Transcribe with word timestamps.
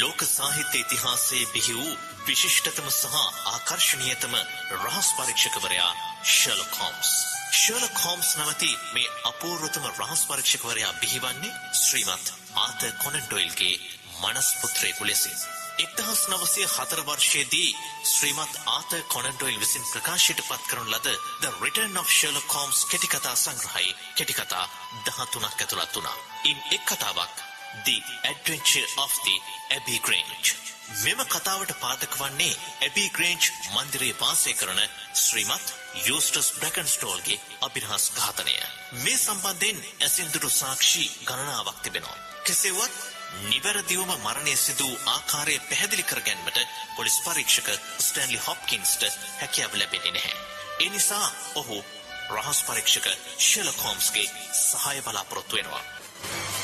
ලෝක 0.00 0.20
සාහිත්‍ය 0.28 0.78
ඉතිහාසයේ 0.78 1.46
බිහි 1.46 1.74
වූ 1.74 1.92
විශිෂ්ටතම 2.26 2.88
සහ 2.90 3.16
ආකර්ශනීයතම 3.46 4.34
රහස් 4.76 5.08
පරීක්ෂකවරයා 5.16 5.92
ෂර්ලොක් 6.24 6.74
හෝම්ස්. 6.80 7.10
ෂර්ලොක් 7.52 7.98
හෝම්ස් 8.04 8.30
නැමැති 8.36 8.70
මේ 8.94 9.12
අපූර්වතම 9.24 9.86
රහස් 9.92 10.22
පරීක්ෂකවරයා 10.26 10.92
බිහිවන්නේ 11.00 11.52
ශ්‍රීමත් 11.80 12.32
ආතර් 12.56 12.92
කොනන් 13.02 13.20
ඩොයිල්ගේ 13.20 13.76
මනස් 14.22 14.48
පුත්‍රයෙකු 14.60 15.06
ලෙසින්. 15.06 15.38
එක්දහස් 15.78 16.20
නවසය 16.28 16.66
හතර 16.66 17.00
වර්ෂයේදී 17.04 17.70
ශ්‍රීමත් 18.08 18.60
ආත 18.68 18.92
කොනන්ඩොයිල් 19.08 19.58
විසින් 19.58 19.88
ප්‍රකාශයට 19.92 20.44
පත් 20.44 20.62
කරන 20.68 20.92
ලද 20.92 21.16
The 21.40 21.50
Return 21.60 21.96
of 21.96 22.10
Sherlock 22.10 22.52
Holmes 22.52 22.84
කෙටිකතා 22.86 23.34
සංග්‍රහයි 23.36 23.96
කෙටිකතා 24.14 24.68
දහතුනක් 25.06 25.44
ඇතුළත් 25.46 25.96
වුණා. 25.96 26.16
ඉන් 26.44 26.58
එක් 26.70 26.86
කතාවක් 26.86 27.53
The 27.82 27.98
Adventure 28.24 28.88
of 28.98 29.12
the 29.24 29.36
Abbey 29.70 29.98
Grange. 30.00 30.50
මෙම 30.94 31.20
කතාවට 31.26 31.72
පාදක 31.80 32.14
වන්නේ 32.18 32.58
ඇබී 32.80 33.08
ග්‍රේන්ජ් 33.10 33.46
මන්දිරයේ 33.72 34.18
වාසය 34.20 34.52
කරන 34.54 34.80
ශ්‍රීමත් 35.14 35.72
යෝස්ටස් 36.02 36.50
බ්‍රැකන්ස්ටෝල්ගේ 36.58 37.40
අභිරහස් 37.60 38.04
ඝාතනය. 38.16 38.54
මේ 38.94 39.16
සම්බන්ධයෙන් 39.16 39.80
ඇසින්දුරු 40.00 40.50
සාක්ෂි 40.50 41.04
ගණනාවක් 41.24 41.82
තිබෙනවා. 41.82 42.18
කෙසේවත් 42.44 42.94
නිවැරදිවම 43.42 44.12
මරණය 44.18 44.56
සිදු 44.56 44.88
ආකාරය 45.06 45.58
පැහැදිලි 45.62 46.04
කර 46.04 46.20
ගැන්මට 46.20 46.62
පොලිස් 46.96 47.18
පරීක්ෂක 47.26 47.68
ස්ටැන්ලි 48.00 48.40
හොප්කින්ස්ට 48.46 49.02
හැකියාව 49.40 49.74
ලැබෙන්නේ 49.74 50.12
නැහැ. 50.12 50.36
ඒ 50.80 50.90
නිසා 50.90 51.28
ඔහු 51.54 51.82
රහස් 52.30 52.60
පරීක්ෂක 52.62 53.06
ෂෙලොක් 53.38 53.84
හෝම්ස්ගේ 53.84 54.28
සහාය 54.62 55.02
බලාපොරොත්තු 55.02 55.56
වෙනවා. 55.56 55.84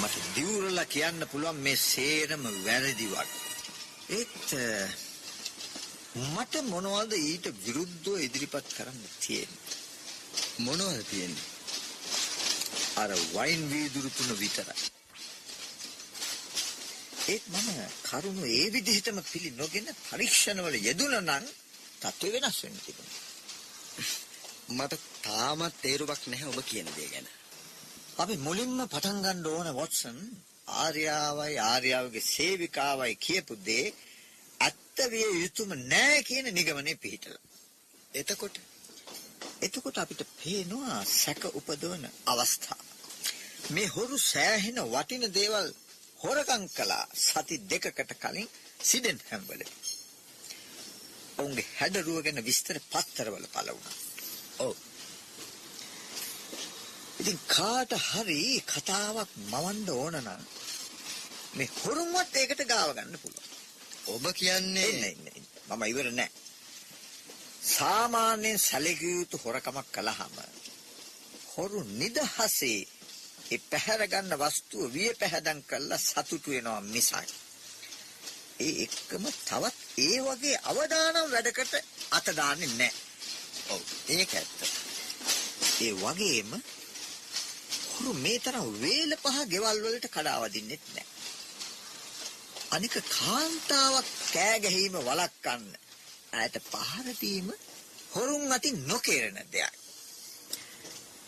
මට 0.00 0.16
දිවුරලා 0.34 0.86
කියන්න 0.86 1.22
පුළුවන් 1.30 1.62
මේ 1.64 1.78
සේරම 1.82 2.44
වැරදිවක්. 2.64 3.30
ඒත් 4.10 4.46
මට 6.26 6.54
මොනවද 6.68 7.12
ඊට 7.14 7.46
විරුද්ධව 7.64 8.22
ඉදිරිපත් 8.26 8.68
කරන්න 8.76 9.02
තියෙන්නේ? 9.18 9.76
මොනවද 10.58 11.02
තියෙන්නේ? 11.10 11.48
අර 12.96 13.10
වයින් 13.34 13.62
වීදුරු 13.72 14.10
තුන 14.10 14.30
විතරයි. 14.38 14.78
ඒත් 17.28 17.44
මම 17.48 17.68
කරුණු 18.02 18.44
ඒ 18.50 18.66
විදිහටම 18.72 19.18
පිළි 19.32 19.50
නොගෙන 19.52 19.88
පරීක්ෂණවල 20.02 20.76
යෙදුණා 20.80 21.22
නම් 21.22 21.46
තත්ත්වය 22.00 22.28
වෙනස් 22.34 22.58
වෙන්න 22.62 22.80
තිබුණා. 22.84 23.20
මට 24.70 24.94
තාමත් 25.22 25.74
තේරුමක් 25.82 26.22
නැහැ 26.26 26.50
ඔබ 26.52 26.58
කියන 26.64 26.88
දේ 26.96 27.10
ගැන. 27.12 27.28
අපි 28.20 28.36
මුලින්ම 28.38 28.80
පටන් 28.84 29.18
ගන්න 29.24 29.46
ඕන 29.48 29.68
වොට්සන් 29.74 30.18
ආර්යාවයි 30.76 31.54
ආර්යාවගේ 31.64 32.28
සේවිකාවයි 32.28 33.14
කියපු 33.16 33.54
දේ 33.64 33.86
ඇත්ත 34.60 34.98
විය 35.08 35.30
යුතුම 35.34 35.70
නෑ 35.84 36.18
කියන 36.22 36.46
නිගමනය 36.50 36.92
පිහිටලා. 36.96 37.44
එතකොට 38.12 38.56
එතකොට 39.60 39.96
අපිට 39.98 40.22
පේනවා 40.34 40.98
සැක 41.12 41.42
උපදවන 41.50 42.04
අවස්ථා. 42.26 42.80
මේ 43.70 43.88
හොරු 43.88 44.16
සෑහෙන 44.24 44.78
වටින 44.86 45.24
දේවල් 45.30 45.68
හොරකම් 46.20 46.64
කළා 46.68 47.04
සති 47.18 47.56
දෙකකට 47.66 48.12
කලින් 48.18 48.48
සිඩන් 48.82 49.24
හැම්වල. 49.28 49.62
ඔවුන්ගේ 51.38 51.70
හැඩරුව 51.74 52.20
ගැන 52.22 52.44
විස්තර 52.44 52.76
පත්තරවල 52.86 53.46
පළ 53.48 53.70
වුණා. 53.70 53.98
ඔව්. 54.60 54.76
ඉතින් 57.20 57.40
කාට 57.48 57.92
හරි 58.02 58.42
කතාවක් 58.64 59.30
මවන්න 59.44 59.88
ඕන 59.92 60.16
නම් 60.18 60.42
මේ 61.54 61.70
හොරුන්වත් 61.76 62.32
ඒකට 62.34 62.62
ගාව 62.66 62.90
ගන්න 62.92 63.18
පුළුවන්. 63.18 63.48
ඔබ 64.06 64.24
කියන්නේ 64.34 64.92
නෑ 64.94 65.14
මම 65.68 65.82
ඉවර 65.84 66.08
නෑ. 66.12 66.30
සාමාන්‍යයෙන් 67.68 68.58
සැලකිය 68.60 69.12
යුතු 69.12 69.36
හොරකමක් 69.38 69.88
කළාම 69.92 70.34
හොරු 71.52 71.80
නිදහසේ 71.92 72.80
ඒ 73.50 73.60
පැහැර 73.70 74.02
ගන්න 74.06 74.40
වස්තුව 74.40 74.92
විය 74.94 75.12
පැහැදම් 75.14 75.60
කරලා 75.64 76.00
සතුටු 76.00 76.50
වෙනවා 76.50 76.80
මිසක් 76.86 77.14
ඒ 78.60 78.72
එක්කම 78.84 79.24
තවත් 79.40 79.76
ඒ 79.98 80.18
වගේ 80.22 80.56
අවදානම් 80.64 81.28
වැඩකට 81.28 81.74
අත 82.10 82.26
දාන්නේ 82.32 82.72
නැහැ. 82.72 82.98
ඔව් 83.68 83.82
ඒක 84.08 84.32
ඇත්ත. 84.34 84.58
ඒ 85.80 85.92
වගේම 85.94 86.50
හුරු 88.00 88.12
මේ 88.16 88.38
තරම් 88.38 88.68
වේල 88.80 89.12
පහ 89.16 89.38
ගෙවල් 89.46 89.78
වලට 89.84 90.06
කඩාවදින්නෙත් 90.08 90.84
නැහැ. 90.86 91.06
අනික 92.70 92.94
කාන්තාවක් 93.10 94.08
කෑ 94.32 94.56
ගැහිම 94.64 94.94
වළක්වන්න 95.00 95.66
ඇයට 96.34 96.56
පහර 96.66 97.08
දීම 97.20 97.48
හොරුන් 98.14 98.52
අතින් 98.52 98.78
නොකේරන 98.86 99.38
දෙයක්. 99.52 99.74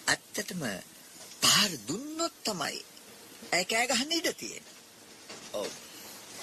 ඇත්තටම 0.06 0.62
පහර 1.42 1.72
දුන්නොත් 1.88 2.36
තමයි 2.44 2.78
ඇය 3.52 3.64
කෑ 3.64 3.86
ගහන්න 3.86 4.18
ඉඩ 4.18 4.30
තියෙන්නේ. 4.34 4.76
ඔව්. 5.52 5.72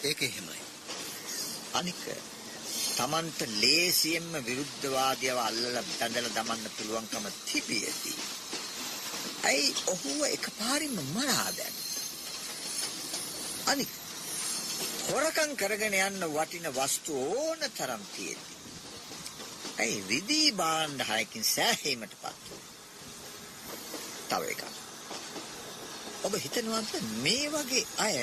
ඒක 0.03 0.22
එහෙමයි. 0.22 0.59
අනික 1.73 2.03
Tamanට 2.97 3.40
ලේසියෙන්ම 3.57 4.34
විරුද්ධවාදියව 4.46 5.40
අල්ලලා 5.40 5.88
බඳලා 5.90 6.35
දමන්න 6.35 6.75
පුළුවන්කම 6.78 7.25
තිබියදී. 7.46 8.19
ඇයි 9.44 9.76
ඔහුව 9.88 10.20
එකපාරින්ම 10.28 10.98
මරා 11.14 11.50
දැන්? 11.58 11.76
අනික 13.66 13.92
හොරකම් 15.08 15.52
කරගෙන 15.56 15.96
යන්න 16.00 16.26
වටින 16.30 16.68
වස්තු 16.72 17.14
ඕන 17.34 17.62
තරම් 17.72 18.04
තියෙනවා. 18.16 18.58
ඇයි 19.78 20.04
විදී 20.08 20.50
භාණ්ඩ 20.54 21.02
හයකින් 21.04 21.46
සෑහීමටපත් 21.46 22.52
තව 24.30 24.44
එකක්. 24.48 24.64
ඔබ 26.24 26.34
හිතනවද 26.38 26.94
මේ 27.24 27.48
වගේ 27.50 27.86
අය 28.00 28.18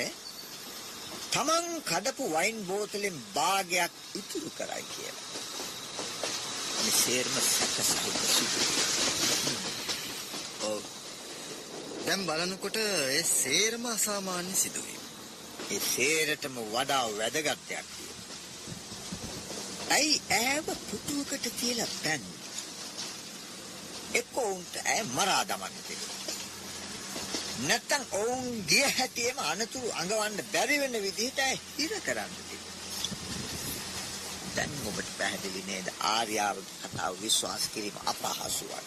තමන් 1.31 1.65
කඩපු 1.83 2.29
වයින් 2.31 2.59
බෝතලෙන් 2.65 3.17
භාගයක් 3.33 3.93
ඉතුරු 4.15 4.49
කරයි 4.51 4.85
කියලා. 4.91 5.25
මේ 6.77 6.95
සේරම 6.95 7.35
සැකසහිත 7.41 8.21
සිදුවීම්. 8.27 9.57
ඔව්. 10.65 10.96
දැන් 12.07 12.21
බලනකොට 12.25 12.77
ඒ 12.77 13.23
සේරම 13.23 13.85
අසාමාන්‍ය 13.87 14.51
සිදුවීම්. 14.55 15.03
ඒ 15.71 15.79
සේරටම 15.85 16.55
වඩා 16.65 17.05
වැදගත් 17.11 17.63
දෙයක් 17.65 17.87
ඇයි 19.89 20.21
ඈව 20.33 20.67
පුටුවකට 20.83 21.45
තියලා 21.55 21.89
බැන්නේ? 21.93 22.39
එක්ක 24.13 24.37
උන්ට 24.43 24.73
ඈ 24.83 25.03
මරා 25.09 25.43
දමන්න 25.45 25.75
තිබුණා. 25.81 26.17
නැත්තම් 27.59 28.03
ඔවුන් 28.13 28.47
ගිය 28.67 28.87
හැටියෙම 28.91 29.39
අනතුරු 29.45 29.91
අඟවන්න 29.95 30.49
බැරි 30.51 30.79
වෙන 30.79 30.97
විදිහට 31.01 31.43
හිර 31.73 31.93
කරන්න 32.01 32.33
දැන් 34.55 34.79
ඔබට 34.85 35.09
පැහැදිලි 35.17 35.63
නේද 35.65 35.87
ආර්යාවගේ 36.07 36.81
කතාව 36.85 37.21
විශ්වාස 37.21 37.69
කිරීම 37.73 37.97
අපහසුවක්. 38.05 38.85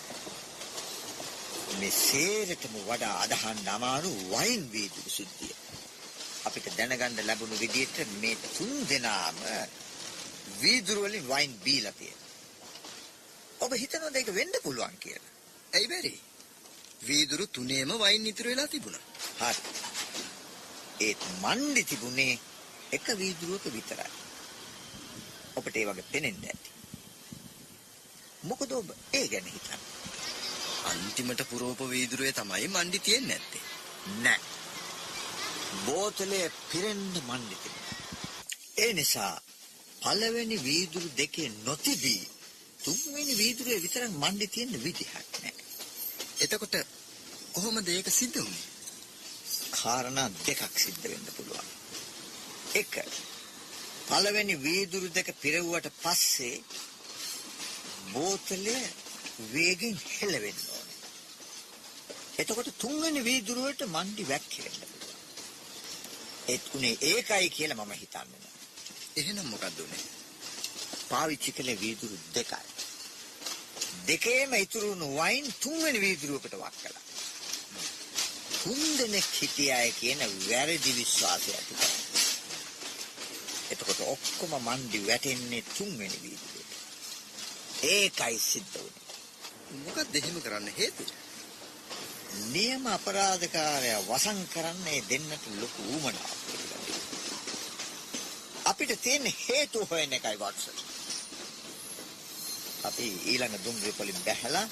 මේ 1.81 1.91
සේරටම 1.91 2.75
වඩා 2.87 3.15
අදහන්න 3.21 3.69
අමාරු 3.69 4.11
වයින් 4.31 4.65
වීදුරු 4.73 5.11
සිද්ධිය. 5.11 5.55
අපිට 6.45 6.67
දැනගන්න 6.77 7.21
ලැබුණු 7.27 7.57
විදිහට 7.61 7.99
මේ 8.21 8.37
තුන් 8.49 8.73
දෙනාම 8.89 9.39
වීදුරු 10.61 11.01
වලින් 11.03 11.29
වයින් 11.29 11.53
බීලා 11.59 11.93
තියෙනවා. 11.93 12.29
ඔබ 13.61 13.73
හිතනවද 13.75 14.17
ඒක 14.17 14.31
වෙන්න 14.35 14.55
පුළුවන් 14.63 14.97
කියලා? 14.99 15.33
ඇයි 15.73 15.89
බැරි? 15.89 16.15
වීදුරු 17.07 17.47
තුනේම 17.49 17.93
වයින් 17.99 18.27
ඉතුරු 18.27 18.51
වෙලා 18.51 18.67
තිබුණා. 18.67 19.05
හරි. 19.41 19.63
ඒත් 21.01 21.23
මණ්ඩි 21.43 21.85
තිබුණේ 21.85 22.35
එක 22.93 23.07
වීදුරුවක 23.19 23.71
විතරයි. 23.73 24.11
ඔබට 25.57 25.77
ඒ 25.77 25.87
වගේ 25.87 26.11
පේනෙන්න 26.13 26.45
ඇති. 26.45 26.71
මොකද 28.43 28.71
ඔබ 28.73 28.93
ඒ 29.13 29.27
ගැන 29.29 29.49
හිතන්නේ? 29.49 29.90
අන්තිමට 30.91 31.43
පුරෝප 31.51 31.81
වීදුරුවේ 31.89 32.33
තමයි 32.33 32.69
මණ්ඩි 32.69 32.99
තියෙන්නේ 33.01 33.39
නැත්තේ. 33.39 33.65
නෑ. 34.19 34.41
බෝතලේ 35.87 36.47
පිරෙන්න 36.71 37.15
මණ්ඩි 37.21 37.57
තිබුණා. 37.57 37.99
ඒ 38.79 38.93
නිසා 38.93 39.35
පළවෙනි 40.01 40.59
වීදුරු 40.65 41.09
දෙකේ 41.17 41.49
නොතිබී 41.65 42.23
තුන්වෙනි 42.81 43.35
වීදුරුවේ 43.37 43.83
විතරක් 43.83 44.11
මණ්ඩි 44.15 44.47
තියෙන 44.49 44.85
විදිහක් 44.85 45.15
නෑ. 45.39 45.55
එතකොට 46.41 46.75
කොහොමද 47.53 47.89
ඒක 47.89 48.09
සිද්ධ 48.11 48.39
වුනේ? 48.39 48.67
කාරණා 49.73 50.29
දෙකක් 50.39 50.75
සිද්ධ 50.77 51.05
වෙන්න 51.05 51.29
පුළුවන්. 51.37 51.69
එක 52.75 52.95
පළවෙනි 54.09 54.57
වීදුරු 54.59 55.09
දෙක 55.11 55.29
පිරෙව්වට 55.41 55.93
පස්සේ 56.03 56.57
බෝතලය 58.13 58.77
වේගෙන් 59.49 59.97
හෙලවෙන්න 60.11 60.61
ඕනේ. 60.65 60.70
එතකොට 62.41 62.71
තුන්වෙනි 62.79 63.25
වීදුරුවට 63.25 63.83
මණ්ඩි 63.87 64.29
වැක්කිරෙන්න 64.29 64.79
පුළුවන්. 64.83 65.19
ඒත් 66.49 66.65
උනේ 66.75 66.95
ඒකයි 67.03 67.51
කියලා 67.51 67.79
මම 67.79 67.93
හිතන්නේ 67.95 68.41
නෑ. 68.41 68.57
එහෙනම් 69.17 69.47
මොකක්ද 69.47 69.79
උනේ? 69.79 70.05
පාවිච්චි 71.09 71.53
කළේ 71.53 71.81
වීදුරු 71.81 72.17
දෙකයි. 72.35 72.69
දෙකේම 74.07 74.53
ඉතුරු 74.57 74.89
වුණු 74.89 75.09
වයින් 75.17 75.47
තුන්වෙනි 75.61 76.01
වීදුරුවකට 76.01 76.55
වක් 76.55 76.77
කළා. 76.81 77.07
තුන් 78.55 78.83
දෙනෙක් 78.99 79.29
හිටියයි 79.35 79.93
කියන 79.93 80.21
වැරදි 80.43 80.93
විශ්වාසය 80.97 81.51
ඇති 81.53 81.75
කරා. 81.75 81.99
එතකොට 83.71 84.01
ඔක්කොම 84.07 84.55
මන්දි 84.61 85.07
වැටෙන්නේ 85.07 85.63
තුන්වෙනි 85.77 86.19
වීදුරුවට. 86.23 86.79
ඒකයි 87.91 88.39
සිද්ධ 88.43 88.77
වුනේ. 88.77 89.09
මොකක්ද 89.79 90.15
එහෙම 90.15 90.39
කරන්න 90.41 90.79
හේතුව? 90.79 91.11
නියම 92.33 92.87
අපරාධකාරයා 92.89 94.07
වසන් 94.09 94.41
කරන්නේ 94.49 95.01
දෙන්නට 95.09 95.45
ලොකු 95.61 95.83
ඌමනාවක් 95.89 96.41
අපිට 98.71 99.03
තියෙන 99.03 99.35
හේතු 99.39 99.87
හොයන 99.91 100.13
එකයි 100.13 100.39
වත්සන්. 100.39 100.79
අපි 102.85 103.07
ඊළඟ 103.25 103.57
දුම්රිය 103.65 103.93
පොලින් 103.93 104.21
බැහැලා 104.25 104.69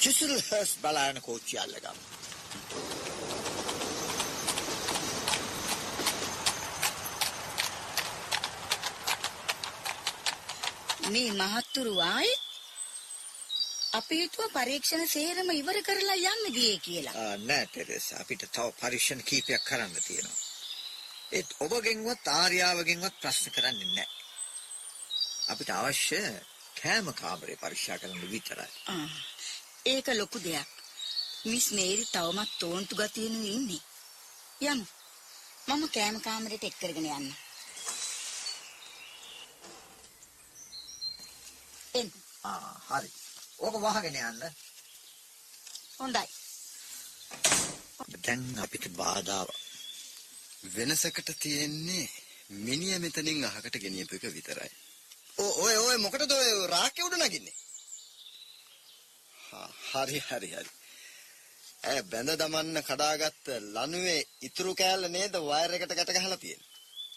චිසල්හර්ස් 0.00 0.72
බලායන 0.82 1.18
කෝච්චිය 1.22 1.58
අල්ලගමු. 1.58 2.02
මේ 11.10 11.30
මහත්තුරු 11.32 11.94
ආයෙත් 12.02 12.39
අපි 14.00 14.20
හිතුව 14.22 14.52
පරීක්ෂණ 14.56 15.08
සේරම 15.14 15.50
ඉවර 15.60 15.78
කරලා 15.86 16.18
යන්න 16.32 16.54
ගියේ 16.56 16.78
කියලා. 16.86 17.14
නෑ 17.48 17.66
ටෙරෙස් 17.66 18.06
අපිට 18.20 18.46
තව 18.54 18.68
පරීක්ෂණ 18.80 19.26
කීපයක් 19.28 19.66
කරන්න 19.68 19.96
තියෙනවා. 20.06 20.38
ඒත් 21.36 21.50
ඔබගෙන්වත් 21.64 22.30
ආර්යාවගෙන්වත් 22.34 23.20
ප්‍රශ්න 23.22 23.54
කරන්නේ 23.56 23.90
නෑ. 23.96 24.08
අපිට 25.52 25.70
අවශ්‍ය 25.78 26.20
කෑම 26.80 27.12
කාමරේ 27.20 27.60
පරීක්ෂා 27.62 28.00
කරන්න 28.02 28.30
විතරයි. 28.34 28.70
ඒක 29.86 30.06
ලොකු 30.20 30.38
දෙයක්. 30.46 30.70
මිස් 31.44 31.66
මේරි 31.76 32.04
තවමත් 32.14 32.58
තෝන්තු 32.60 32.94
ගතියෙන 32.96 33.36
ඉන්නේ. 33.54 33.82
යමු. 34.62 34.84
මම 35.68 35.88
කෑම 35.94 36.20
කාමරයට 36.26 36.68
එක් 36.68 36.76
කරගෙන 36.80 37.10
යන්න. 37.10 37.32
එන්න. 41.94 42.10
ආ, 42.44 42.74
හරි. 42.90 43.10
ඕක 43.60 43.76
වහගෙන 43.76 44.16
යන්න. 44.20 44.42
හොඳයි. 45.98 46.26
දැන් 48.18 48.44
අපිට 48.58 48.86
බාධාව. 48.94 49.48
වෙනසකට 50.66 51.32
තියෙන්නේ 51.38 52.06
මිනිහ 52.60 52.98
මෙතනින් 52.98 53.44
අහකට 53.44 53.76
ගෙනියපු 53.78 54.16
එක 54.16 54.26
විතරයි. 54.30 54.70
ඔය 55.38 55.74
ඔය 55.78 55.96
මොකටද 55.98 56.32
ඔය 56.32 56.50
රාක්කේ 56.66 57.04
උඩ 57.04 57.16
නගින්නේ? 57.18 57.56
හරි 59.90 60.20
හරි 60.20 60.50
හරි. 60.50 60.70
ඈ 61.82 62.02
බැඳ 62.04 62.32
දමන්න 62.36 62.82
කඩාගත්ත 62.82 63.52
ලණුවේ 63.74 64.20
ඉතුරු 64.42 64.72
කෑල්ල 64.74 65.08
නේද 65.08 65.36
වයර් 65.42 65.76
එකට 65.76 65.94
ගැට 65.94 66.14
ගහලා 66.16 66.38
තියෙන්නේ. 66.38 66.68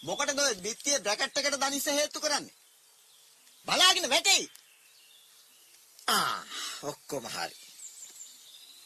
මොකටද 0.04 0.40
ඔය 0.40 0.54
බිත්තිය 0.58 1.00
බ්‍රැකට් 1.00 1.40
එකට 1.40 1.58
දනිස්ස 1.62 1.90
හේතු 1.92 2.20
කරන්නේ? 2.20 2.56
බලාගෙන 3.68 4.10
වැටෙයි. 4.10 4.46
ආ, 6.08 6.44
ඔක්කොම 6.82 7.26
හරි. 7.26 7.56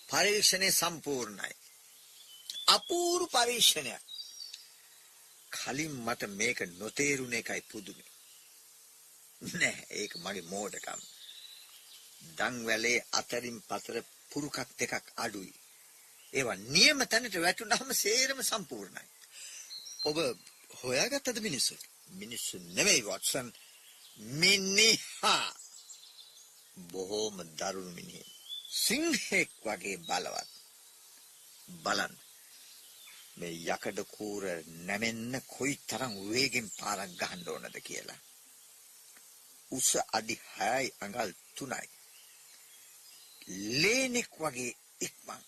පරීක්ෂණය 0.10 0.72
සම්පූර්ණයි. 0.72 1.54
අපූර්ව 2.68 3.30
පරීක්ෂණයක්. 3.32 4.04
කලින් 5.52 5.92
මට 5.92 6.22
මේක 6.30 6.60
නොතේරුණ 6.78 7.34
එකයි 7.34 7.62
පුදුමයි. 7.62 8.06
නෑ, 9.54 9.86
ඒක 9.90 10.14
මගේ 10.16 10.42
මෝඩකම. 10.42 11.02
දන්වැලේ 12.38 13.06
අතරින් 13.12 13.60
පතර 13.62 14.04
පුරුකක් 14.30 14.58
දෙකක් 14.80 15.06
අඩුයි. 15.16 15.54
ඒවා 16.34 16.56
නියම 16.56 17.00
තැනට 17.08 17.36
වැටුනහම 17.36 17.94
සේරම 17.94 18.40
සම්පූර්ණයි. 18.44 19.06
ඔබ 20.06 20.18
හොයාගත්තද 20.84 21.40
මිනිස්සු? 21.40 21.76
මිනිස්සු 22.10 22.58
නෙවෙයි 22.60 23.06
වොට්සන් 23.06 23.48
මිනිහා 24.18 25.48
බොහෝම 26.92 27.38
දරුණු 27.60 27.92
මිනිහෙක්. 27.92 28.30
සිංහෙක් 28.78 29.52
වගේ 29.66 29.98
බලවත්. 30.08 30.50
බලන්න. 31.84 32.16
මේ 33.38 33.56
යකඩ 33.66 34.00
කූර 34.16 34.44
නැමෙන්න 34.88 35.34
කොයි 35.48 35.76
තරම් 35.90 36.14
වේගෙන් 36.30 36.68
පාරක් 36.80 37.12
ගහන්න 37.20 37.48
ඕනද 37.48 37.78
කියලා. 37.80 38.22
උස 39.72 39.90
අඩි 40.18 40.36
6යි 40.50 40.88
අඟල් 41.00 41.32
3යි 41.58 41.88
ලේනෙක් 43.82 44.32
වගේ 44.40 44.78
ඉක්මන්. 45.00 45.44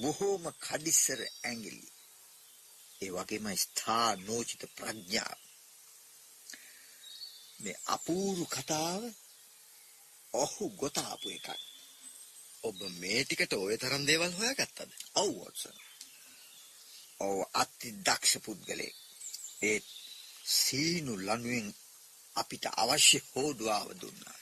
බොහෝම 0.00 0.44
කඩිස්සර 0.60 1.20
ඇඟිලි. 1.24 1.88
ඒ 3.02 3.10
වගේම 3.10 3.46
ස්ථා 3.56 4.10
නෝචිත 4.16 4.62
ප්‍රඥාව. 4.76 5.40
මේ 7.60 7.82
අපූරු 7.86 8.44
කතාව 8.46 9.02
ඔහු 10.34 10.64
ගොතාපු 10.72 11.28
එකක්. 11.30 11.48
ඔබ 12.64 12.78
මේ 13.00 13.20
ටිකට 13.24 13.52
ওই 13.56 13.76
තරම් 13.76 14.04
දේවල් 14.06 14.32
හොයාගත්තද? 14.32 14.90
ඔව් 15.14 15.30
වොට්සන්. 15.34 15.76
ඔව් 17.20 17.36
අති 17.54 17.88
දක්ෂ 18.00 18.42
පුද්ගලෙක්. 18.44 18.96
ඒ 19.62 19.78
සීනු 20.54 21.12
ලණුවෙන් 21.18 21.68
අපිට 22.36 22.64
අවශ්‍ය 22.74 23.18
හෝඩුවාව 23.28 23.88
දුන්නා. 24.00 24.38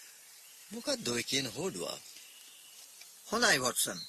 මොකක්ද 0.70 1.06
ඔය 1.08 1.22
කියන 1.22 1.48
හෝඩුවා? 1.48 1.98
හොඳයි 3.26 3.58
වොට්සන්. 3.58 4.00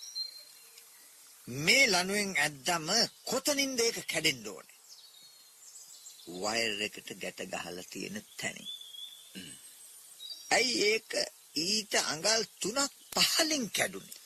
මේ 1.47 1.85
ලණුවෙන් 1.87 2.31
ඇද්දම 2.37 2.87
කොතනින්ද 3.25 3.79
ඒක 3.79 3.97
කැඩෙන්න 4.07 4.47
ඕනේ? 4.47 4.79
වයර් 6.33 6.81
එකට 6.81 7.09
ගැට 7.21 7.39
ගහලා 7.51 7.89
තියෙන 7.89 8.17
තැනින්. 8.37 8.69
ඇයි 10.51 10.75
ඒක 10.85 11.11
ඊට 11.55 11.93
අඟල් 12.03 12.43
3ක් 12.61 13.23
පහලින් 13.25 13.65
කැඩුනේ? 13.69 14.21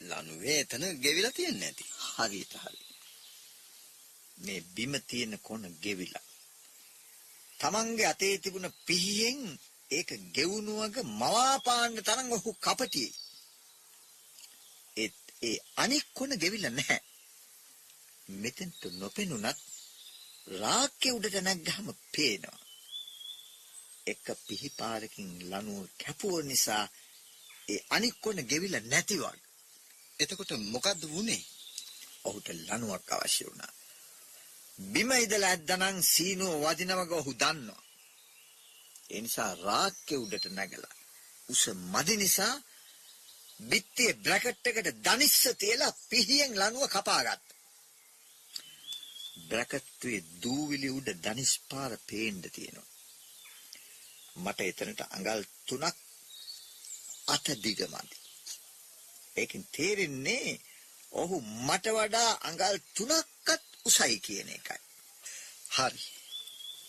ලණුවේ 0.00 0.58
එතන 0.60 0.84
ගෙවිලා 1.00 1.30
තියන්නේ 1.30 1.60
නැති. 1.60 1.84
හරියට 2.08 2.54
හරි. 2.54 2.80
මේ 4.38 4.60
බිම 4.74 4.94
තියෙන 5.02 5.34
කොන 5.38 5.64
ගෙවිලා. 5.82 6.26
Tamange 7.58 8.04
අතේ 8.06 8.34
තිබුණ 8.38 8.68
පිහියෙන් 8.86 9.40
ඒක 9.90 10.10
ගෙවුණුවක 10.34 10.96
මවාපාන්න 11.12 11.94
තරම් 12.02 12.28
ඔහු 12.32 12.50
කපටියි. 12.56 13.10
ඒ 14.96 15.10
ඒ 15.42 15.56
අනික් 15.76 16.06
කොන 16.12 16.32
ගෙවිලා 16.38 16.70
නැහැ. 16.70 17.00
මෙතෙන්ට 18.34 18.82
නොපෙනුනත් 18.92 19.58
රාක්කේ 20.52 21.12
උඩට 21.12 21.36
නැග්ගහම 21.42 21.88
පේනවා. 22.12 22.63
එක 24.06 24.24
පිහිපාරකින් 24.46 25.30
ලනුව 25.50 25.84
කැපුව 26.00 26.34
නිසා 26.42 26.84
ඒ 27.68 27.80
අනික් 27.90 28.16
කොන 28.20 28.38
ගෙවිලා 28.42 28.84
නැති 28.84 29.16
වගේ. 29.16 29.44
එතකොට 30.20 30.50
මොකද්ද 30.64 31.02
වුනේ? 31.04 31.42
ඔහුට 32.24 32.48
ලණුවක් 32.58 33.08
අවශ්‍ය 33.12 33.42
වුණා. 33.44 33.72
බිම 34.78 35.10
ඉඳලා 35.14 35.50
ඇද්දනම් 35.50 35.96
සීනුව 36.04 36.52
වදිනවක 36.64 37.10
ඔහු 37.12 37.32
දන්නවා. 37.34 37.82
ඒ 39.10 39.20
නිසා 39.20 39.52
රාක්කේ 39.62 40.18
උඩට 40.18 40.46
නැගලා 40.48 40.94
උස 41.48 41.62
මදි 41.92 42.14
නිසා 42.16 42.54
බිත්තියේ 43.60 44.14
බ්‍රැකට් 44.16 44.66
එකට 44.66 44.88
දනිස්ස 45.04 45.42
තියලා 45.58 45.98
පිහියෙන් 46.08 46.52
ලණුව 46.52 46.84
කපාගත්තා. 46.88 47.58
බ්‍රැකට්ටුවේ 49.48 50.26
දූවිලි 50.42 50.88
උඩ 50.88 51.08
දනිස් 51.24 51.52
පාර 51.68 51.92
පේන්න 52.06 52.42
තියෙනවා. 52.50 52.93
මට 54.36 54.60
එතනට 54.62 55.00
අඟල් 55.08 55.42
3ක් 55.66 55.96
අත 57.26 57.46
දිගමදි. 57.62 58.16
ඒකෙන් 59.36 59.64
තේරෙන්නේ 59.70 60.50
ඔහු 61.12 61.36
මට 61.40 61.86
වඩා 61.90 62.30
අඟල් 62.40 62.76
3ක්වත් 62.94 63.62
උසයි 63.84 64.18
කියන 64.20 64.48
එකයි. 64.48 64.80
හරි. 65.70 66.02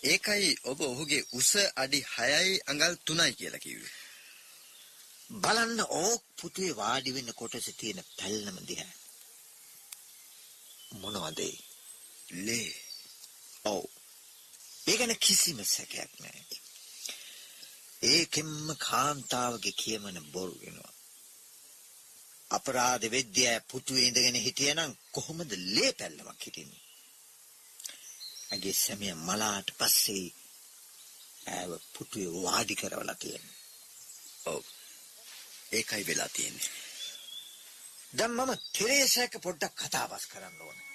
ඒකයි 0.02 0.50
ඔබ 0.62 0.80
ඔහුගේ 0.82 1.28
උස 1.32 1.52
අඩි 1.76 2.00
6යි 2.10 2.60
අඟල් 2.66 2.94
3යි 3.06 3.32
කියලා 3.34 3.58
කිව්වේ. 3.58 3.94
බලන්න 5.34 5.80
ඕක් 5.96 6.22
පුතේ 6.40 6.76
වාඩි 6.76 7.14
වෙන්න 7.14 7.34
කොටසේ 7.34 7.72
තියෙන 7.72 8.00
පැල්ලම 8.16 8.58
දිහා. 8.68 8.94
මොනවද 10.92 11.38
ඒ? 11.40 11.56
ලේ. 12.46 12.72
ඔව්. 13.64 13.82
ඒ 14.86 14.96
ගැන 14.96 15.14
කිසිම 15.18 15.58
සැකයක් 15.64 16.12
නැහැ. 16.20 16.65
ඒකෙන්ම 18.06 18.68
කාන්තාවගේ 18.78 19.78
කියමන 19.82 20.18
බොරු 20.32 20.54
වෙනවා. 20.60 20.94
අපරාධ 22.50 23.06
වෙද්දී 23.10 23.54
පුතුවේ 23.70 24.06
ඉඳගෙන 24.06 24.36
හිටියනම් 24.36 24.92
කොහොමද 25.12 25.50
ලේ 25.74 25.92
පැල්ලමක් 25.92 26.42
හිටින්නේ? 26.42 26.84
ඇගේ 28.52 28.74
සැමිය 28.74 29.14
මලාට 29.18 29.68
පස්සේ 29.78 30.26
ඇව 31.48 31.70
පුටුවේ 31.94 32.34
වාඩි 32.42 32.74
කරවලා 32.74 33.14
තියෙනවා. 33.14 33.56
ඔව්. 34.46 34.64
ඒකයි 35.72 36.06
වෙලා 36.06 36.28
තියෙන්නේ. 36.28 36.74
දැන් 38.12 38.32
මම 38.32 38.52
තෙරේසාක 38.72 39.34
පොඩ්ඩක් 39.42 39.74
කතාබස් 39.76 40.24
කරන්න 40.26 40.60
ඕනේ. 40.60 40.86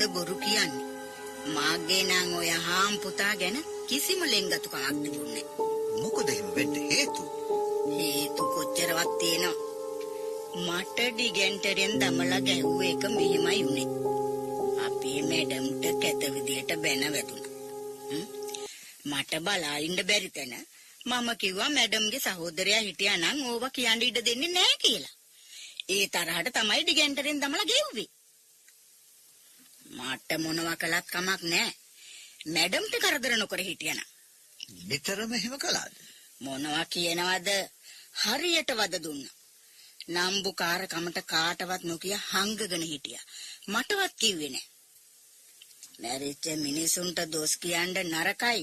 මොටද 0.00 0.14
බොරු 0.14 0.34
කියන්නේ? 0.36 0.86
මාගේ 1.54 2.04
නම් 2.04 2.30
ඔය 2.34 2.50
හාම් 2.66 2.92
පුතා 3.02 3.34
ගැන 3.36 3.56
කිසිම 3.88 4.20
ලෙන්ගතුකමක් 4.24 4.96
තිබුණේ 5.02 5.46
මොකද 6.00 6.28
එහෙම 6.28 6.48
වෙන්න 6.56 6.76
හේතුව? 6.90 7.28
හේතු 7.96 8.42
කොච්චරවත් 8.54 9.10
තියෙනවා. 9.20 9.58
මට 10.66 10.98
ඩිගෙන්ටරෙන් 11.10 11.92
දමලා 12.00 12.40
ගැහුව 12.40 12.80
එක 12.82 13.02
මෙහෙමයි 13.08 13.60
උනේ. 13.64 13.88
අපේ 14.86 15.20
මැඩම්ට 15.22 15.84
කැත 16.02 16.22
විදියට 16.34 16.72
බැන 16.82 17.04
වැදුනා. 17.14 17.52
මට 19.04 19.32
බලා 19.46 19.76
ඉන්න 19.78 20.00
බැරි 20.08 20.30
තැන 20.30 20.54
මම 21.08 21.28
කිව්වා 21.40 21.70
මැඩම්ගේ 21.70 22.24
සහෝදරයා 22.26 22.86
හිටියා 22.86 23.18
නම් 23.18 23.38
ඕවා 23.48 23.76
කියන්න 23.76 24.06
ඉඩ 24.08 24.18
දෙන්නේ 24.26 24.54
නැහැ 24.56 24.80
කියලා. 24.84 25.14
ඒ 25.88 26.04
තරහට 26.08 26.56
තමයි 26.56 26.82
ඩිගෙන්ටරෙන් 26.84 27.42
දමලා 27.42 27.70
ගෙව්වේ. 27.72 28.08
මට 29.90 30.30
මොනවා 30.38 30.76
කළත් 30.76 31.06
කමක් 31.06 31.42
නැහැ. 31.44 31.72
මැඩම්ට 32.46 32.94
කරදර 32.98 33.32
නොකර 33.36 33.60
හිටියනම් 33.60 34.08
නිතරම 34.88 35.32
එහෙම 35.32 35.54
කළාද? 35.58 35.94
මොනවා 36.40 36.84
කියනවද 36.86 37.48
හරියට 38.22 38.70
වද 38.72 38.94
දුන්නා. 39.02 39.36
නම්බුකාර 40.08 40.82
කමට 40.86 41.18
කාටවත් 41.24 41.82
නොකිය 41.84 42.16
හංගගෙන 42.24 42.84
හිටියා. 42.84 43.24
මටවත් 43.68 44.14
කිව්වේ 44.20 44.50
නෑ. 44.50 44.66
මැරිච්ච 46.00 46.44
මිනිසුන්ට 46.58 47.18
දොස් 47.32 47.52
කියන්න 47.56 47.96
නරකයි. 48.06 48.62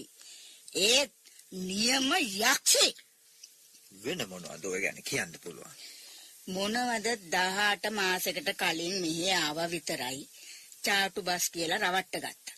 ඒත් 0.81 1.13
නියම 1.67 2.09
යක්ෂයෙක්. 2.45 2.97
වෙන 4.03 4.21
මොනවද 4.29 4.63
ඔය 4.65 4.81
ගැන 4.81 4.99
කියන්න 5.03 5.33
පුළුවන්? 5.43 5.77
මොනවද 6.47 7.07
18 7.31 7.91
මාසයකට 7.91 8.49
කලින් 8.55 8.95
මෙහි 9.01 9.31
ආවා 9.33 9.69
විතරයි 9.69 10.21
චාටු 10.87 11.19
බස් 11.21 11.45
කියලා 11.49 11.83
රවට්ට 11.85 12.25
ගත්තා. 12.25 12.57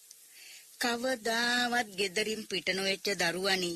කවදාවත් 0.82 1.90
gederin 2.00 2.42
පිට 2.50 2.68
නොවෙච්ච 2.70 3.08
දරුවනි 3.22 3.74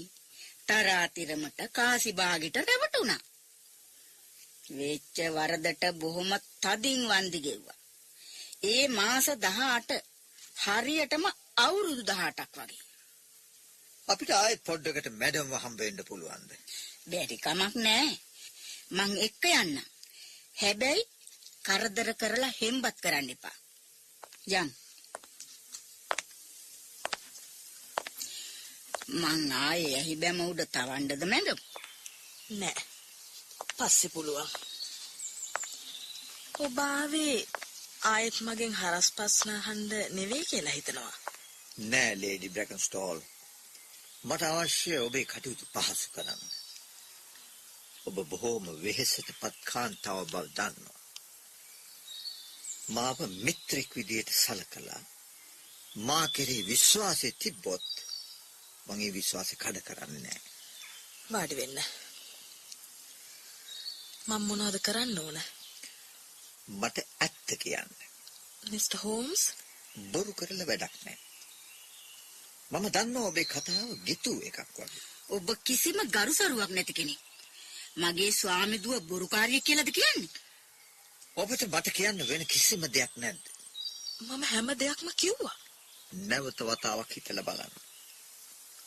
තරාතිරමට 0.68 1.60
කාසිබාගෙට 1.72 2.58
රැවටුණා. 2.60 3.22
වෙච්ච 4.72 5.18
වරදට 5.36 5.84
බොහොම 6.00 6.32
තදින් 6.62 7.02
වන්දි 7.10 7.40
ගෙව්වා. 7.40 7.80
ඒ 8.64 8.84
මාස 8.90 9.28
18 9.38 9.96
හරියටම 10.64 11.24
අවුරුදු 11.58 12.04
18ක් 12.04 12.56
වගේ. 12.60 12.84
අපිට 14.08 14.32
ආයෙත් 14.32 14.62
පොඩ්ඩකට 14.64 15.08
මැඩම්ව 15.14 15.54
හම්බ 15.56 15.80
වෙන්න 15.80 16.06
පුළුවන්ද? 16.06 16.52
බැරි 17.10 17.38
කමක් 17.38 17.74
නෑ. 17.78 18.12
මං 18.92 19.12
එක්ක 19.28 19.44
යන්න. 19.54 19.76
හැබැයි 20.62 21.04
කරදර 21.64 22.10
කරලා 22.14 22.58
හෙම්බත් 22.62 22.98
කරන්න 23.04 23.30
එපා. 23.30 23.58
යන්. 24.48 24.70
මං 29.14 29.52
ආයේ 29.52 29.96
ඇහි 29.96 30.16
බැම 30.16 30.40
උඩ 30.42 30.62
තවන්නද 30.68 31.24
මැඩම්? 31.26 31.60
නෑ. 32.52 32.82
පස්සේ 33.78 34.10
පුළුවන්. 34.10 34.50
ඔබ 36.60 36.78
ආවේ 36.80 37.38
ආයෙත් 38.04 38.38
මගෙන් 38.42 38.74
හරස් 38.74 39.08
ප්‍රශ්න 39.12 39.50
අහන්න 39.52 39.84
නෙවෙයි 40.10 40.46
කියලා 40.46 40.74
හිතනවා. 40.74 41.14
නෑ 41.84 42.20
ලේඩි 42.22 42.50
බ්‍රැකන්ස්ටෝල්. 42.50 43.20
මට 44.24 44.44
අවශ්‍ය 44.44 44.98
ඔබේ 44.98 45.26
කටයුතු 45.26 45.66
පහසු 45.74 46.08
කරන්න. 46.16 46.44
ඔබ 48.06 48.16
බොහෝම 48.30 48.66
වෙහෙසටපත් 48.84 49.56
කාන්තාව 49.64 50.20
බව 50.26 50.46
දන්නවා. 50.50 50.93
මාව 52.88 53.20
මිත්‍රෙක් 53.40 53.96
විදියට 53.96 54.30
සලකලා 54.36 55.02
මා 55.98 56.28
කෙරෙහි 56.28 56.68
විශ්වාසය 56.68 57.30
තිබ්බොත් 57.34 57.90
මං 58.88 59.02
ඒ 59.02 59.14
විශ්වාසය 59.14 59.56
කඩ 59.56 59.78
කරන්නේ 59.80 60.22
නෑ. 60.22 60.42
වාඩි 61.32 61.56
වෙන්න. 61.56 61.80
මම 64.28 64.42
මොනවද 64.42 64.78
කරන්න 64.80 65.18
ඕන? 65.18 65.38
මට 66.72 66.98
ඇත්ත 67.20 67.50
කියන්න. 67.60 67.92
මිස්ටර් 68.64 68.98
හෝම්ස් 68.98 69.42
බොරු 70.12 70.34
කරලා 70.34 70.68
වැඩක් 70.68 70.96
නෑ. 71.06 71.20
මම 72.72 72.86
දන්නවා 72.90 73.28
ඔබේ 73.28 73.46
කතාව 73.46 73.90
ගිතු 74.06 74.34
එකක් 74.42 74.60
වගේ. 74.70 75.04
ඔබ 75.30 75.48
කිසිම 75.64 76.00
ගරුසරුවක් 76.06 76.72
නැති 76.72 76.94
කෙනෙක්. 76.94 77.22
මගේ 77.98 78.32
ස්වාමි 78.32 78.78
දුව 78.78 78.96
බොරුකාරිය 79.02 79.62
කියලාද 79.62 79.92
කියන්නේ? 79.92 80.43
ඔබට 81.38 81.64
මට 81.66 81.90
කියන්න 81.92 82.20
වෙන 82.30 82.46
කිසිම 82.46 82.84
දෙයක් 82.88 83.14
නැද්ද? 83.16 83.46
මම 84.22 84.44
හැම 84.44 84.68
දෙයක්ම 84.76 85.10
කිව්වා. 85.16 85.58
නැවත 86.30 86.60
වතාවක් 86.62 87.12
හිතලා 87.16 87.48
බලන්න. 87.48 87.74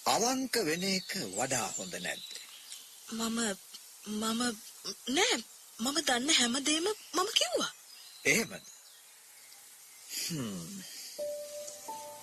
අවංක 0.07 0.55
වෙන 0.69 0.85
එක 0.89 1.11
වඩා 1.35 1.67
හොඳ 1.77 1.95
නැද්ද? 1.99 2.31
මම 3.13 3.39
මම 4.13 4.41
නෑ 5.09 5.37
මම 5.79 5.99
දන්න 6.07 6.31
හැම 6.39 6.55
දෙයක්ම 6.67 6.89
මම 7.15 7.29
කිව්වා. 7.41 7.73
එහෙමද? 8.25 8.67
හ්ම්. 10.17 10.83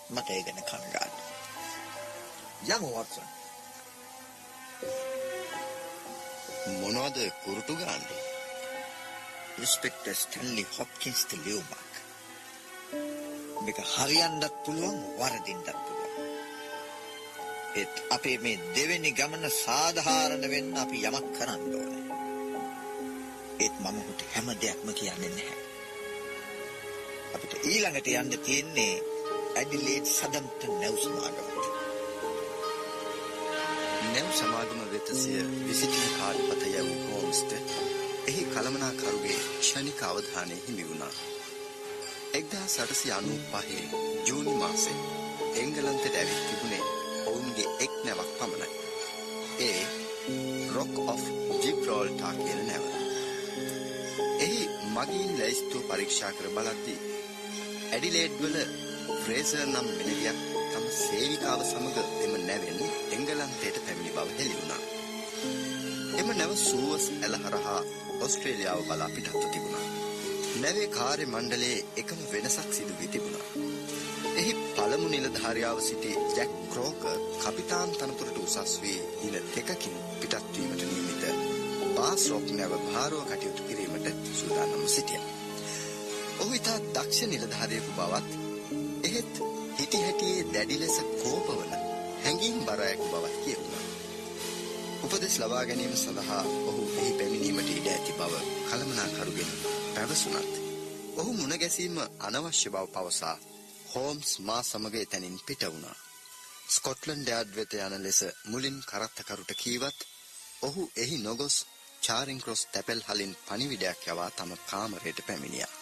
මට 0.09 0.29
ඒ 0.29 0.41
ගැන 0.45 0.63
කනගාටුයි. 0.63 1.31
යමු 2.71 2.87
වත්සන්. 2.95 3.27
මොනවද 6.79 7.17
කුරුටු 7.43 7.75
ගාන්නේ? 7.75 8.22
ඉන්ස්පෙක්ටර් 9.61 10.15
ස්ටැන්ලි 10.15 10.63
හොප්කින්ස් 10.75 11.21
ට 11.25 11.37
ලියුමක්. 11.45 11.93
මේක 13.65 13.79
හරියන්නත් 13.93 14.55
පුළුවන් 14.65 14.97
වරදින්නත් 15.19 15.67
පුළුවන්. 15.77 16.13
ඒත් 17.75 17.95
අපේ 18.09 18.37
මේ 18.37 18.63
දෙවෙනි 18.75 19.11
ගමන 19.11 19.45
සාධාරණ 19.55 20.45
වෙන්න 20.53 20.77
අපි 20.77 21.03
යමක් 21.09 21.29
කරන්න 21.37 21.63
ඕනේ. 21.75 22.03
ඒත් 23.59 23.75
මම 23.79 23.99
ඔහුට 24.01 24.25
හැම 24.33 24.49
දෙයක්ම 24.61 24.89
කියන්නේ 24.99 25.31
නැහැ. 25.31 25.61
අපිට 27.35 27.53
ඊළඟට 27.63 28.13
යන්න 28.13 28.37
තියෙන්නේ 28.45 28.93
ඇඩිලේඩ් 29.55 30.07
සදම්ට 30.09 30.61
නැව් 30.73 30.95
සමාගමට. 30.97 31.65
නැව් 34.13 34.29
සමාගම 34.39 34.81
වෙත 34.93 35.17
සිය 35.21 35.43
විසිටින 35.67 36.15
කාර්යපත 36.17 36.71
යවූ 36.71 37.01
හෝම්ස්ට 37.09 37.59
එහි 38.23 38.43
කළමනාකරුගේ 38.45 39.39
ක්ෂණික 39.53 40.01
අවධානය 40.01 40.55
හිමි 40.57 40.83
වුණා. 40.89 41.13
1895 42.33 43.97
ජූනි 44.27 44.53
මාසයේ 44.53 45.01
එංගලන්තයට 45.55 46.15
ඇවිත් 46.15 46.45
තිබුණේ 46.45 46.83
ඔවුන්ගේ 47.25 47.73
එක් 47.79 47.97
නැවක් 48.03 48.31
පමණයි. 48.37 48.69
ඒ 49.61 49.81
රොක් 50.73 50.95
ඔෆ් 51.07 51.23
ජිබ්‍රාල්ටර් 51.59 52.39
කියන 52.39 52.63
නැව. 52.65 52.85
එහි 54.39 54.63
මගීන් 54.89 55.35
ලැයිස්තුව 55.39 55.85
පරීක්ෂා 55.85 56.33
කර 56.33 56.49
බලද්දී 56.51 56.99
ඇඩිලේඩ් 57.91 58.41
වල 58.41 58.57
ෆ්‍රේසර් 59.19 59.65
නම් 59.65 59.87
මෙනෙවියක් 59.91 60.43
තම 60.71 60.85
සේවිකාව 60.97 61.61
සමග 61.65 61.97
එම 62.21 62.33
නැවෙන් 62.41 62.83
එංගලන්තයට 63.13 63.77
පැමිණි 63.81 64.15
බව 64.15 64.29
හෙළි 64.33 64.55
වුණා. 64.55 65.02
එම 66.15 66.27
නැව 66.31 66.53
සූවස් 66.59 67.05
ඇල 67.15 67.35
හරහා 67.39 67.81
ඔස්ට්‍රේලියාව 68.21 68.81
බලා 68.83 69.09
පිටත්ව 69.09 69.45
තිබුණා. 69.47 69.85
නැවේ 70.55 70.87
කාර්ය 70.89 71.25
මණ්ඩලයේ 71.25 71.77
එකම 71.97 72.19
වෙනසක් 72.31 72.69
සිදු 72.71 72.93
වී 72.99 73.09
තිබුණා. 73.09 73.45
එහි 74.35 74.53
පළමු 74.75 75.07
නිලධාරියාව 75.09 75.79
සිටි 75.81 76.11
ජැක් 76.35 76.53
ක්‍රෝකර් 76.71 77.17
කපිතාන් 77.41 77.89
තනතුරට 77.93 78.37
උසස් 78.39 78.73
වී 78.81 78.99
දින 79.21 79.35
දෙකකින් 79.49 79.97
පිටත් 80.19 80.53
වීමට 80.53 80.83
නියමිත 80.83 81.23
බාස් 81.95 82.23
රොක් 82.29 82.47
නැව 82.51 82.73
භාරව 82.83 83.19
කටයුතු 83.25 83.63
කිරීමට 83.63 84.07
සූදානම් 84.33 84.85
සිටියා. 84.89 85.25
ඔහු 86.39 86.51
ඉතා 86.53 86.79
දක්ෂ 86.89 87.19
නිලධාරියෙකු 87.25 87.91
බවත් 87.93 88.29
එහෙත් 89.03 89.33
හිටි 89.79 89.97
හැටියේ 89.97 90.45
දැඩි 90.53 90.79
ලෙස 90.79 90.97
කෝපවන 91.15 91.73
හැඟීම් 92.23 92.57
බර 92.65 92.81
අයෙකු 92.81 93.05
බවත් 93.07 93.35
කියවුණා. 93.43 93.92
උපදෙස් 95.03 95.35
ලබා 95.39 95.63
ගැනීම 95.65 95.95
සඳහා 95.95 96.43
ඔහු 96.63 96.83
එහි 96.95 97.13
පැමිණීමට 97.13 97.71
ඉඩ 97.71 97.87
ඇති 97.89 98.13
බව 98.13 98.33
කළමනාකරුගෙන් 98.67 99.51
පැවසුනත් 99.95 100.53
ඔහු 101.15 101.31
මුණ 101.33 101.55
ගැසීම 101.57 101.97
අනවශ්‍ය 102.21 102.69
බව 102.69 102.85
පවසා 102.93 103.35
හෝම්ස් 103.91 104.29
මා 104.39 104.61
සමග 104.63 104.95
එතැනින් 104.97 105.37
පිට 105.41 105.63
වුණා. 105.65 105.97
ස්කොට්ලන්ඩ් 106.69 107.27
යාඩ් 107.27 107.51
වෙත 107.55 107.73
යන 107.79 107.95
ලෙස 108.01 108.19
මුලින් 108.45 108.77
කරත්තකරුට 108.83 109.51
කීවත් 109.57 109.99
ඔහු 110.61 110.83
එහි 110.97 111.17
නොගොස් 111.19 111.55
චාරින් 112.01 112.41
ක්‍රොස් 112.41 112.61
තැපැල් 112.67 113.01
හලින් 113.07 113.33
පණිවිඩයක් 113.41 114.01
යවා 114.07 114.31
තම 114.31 114.51
කාමරයට 114.65 115.19
පැමිණියා. 115.27 115.73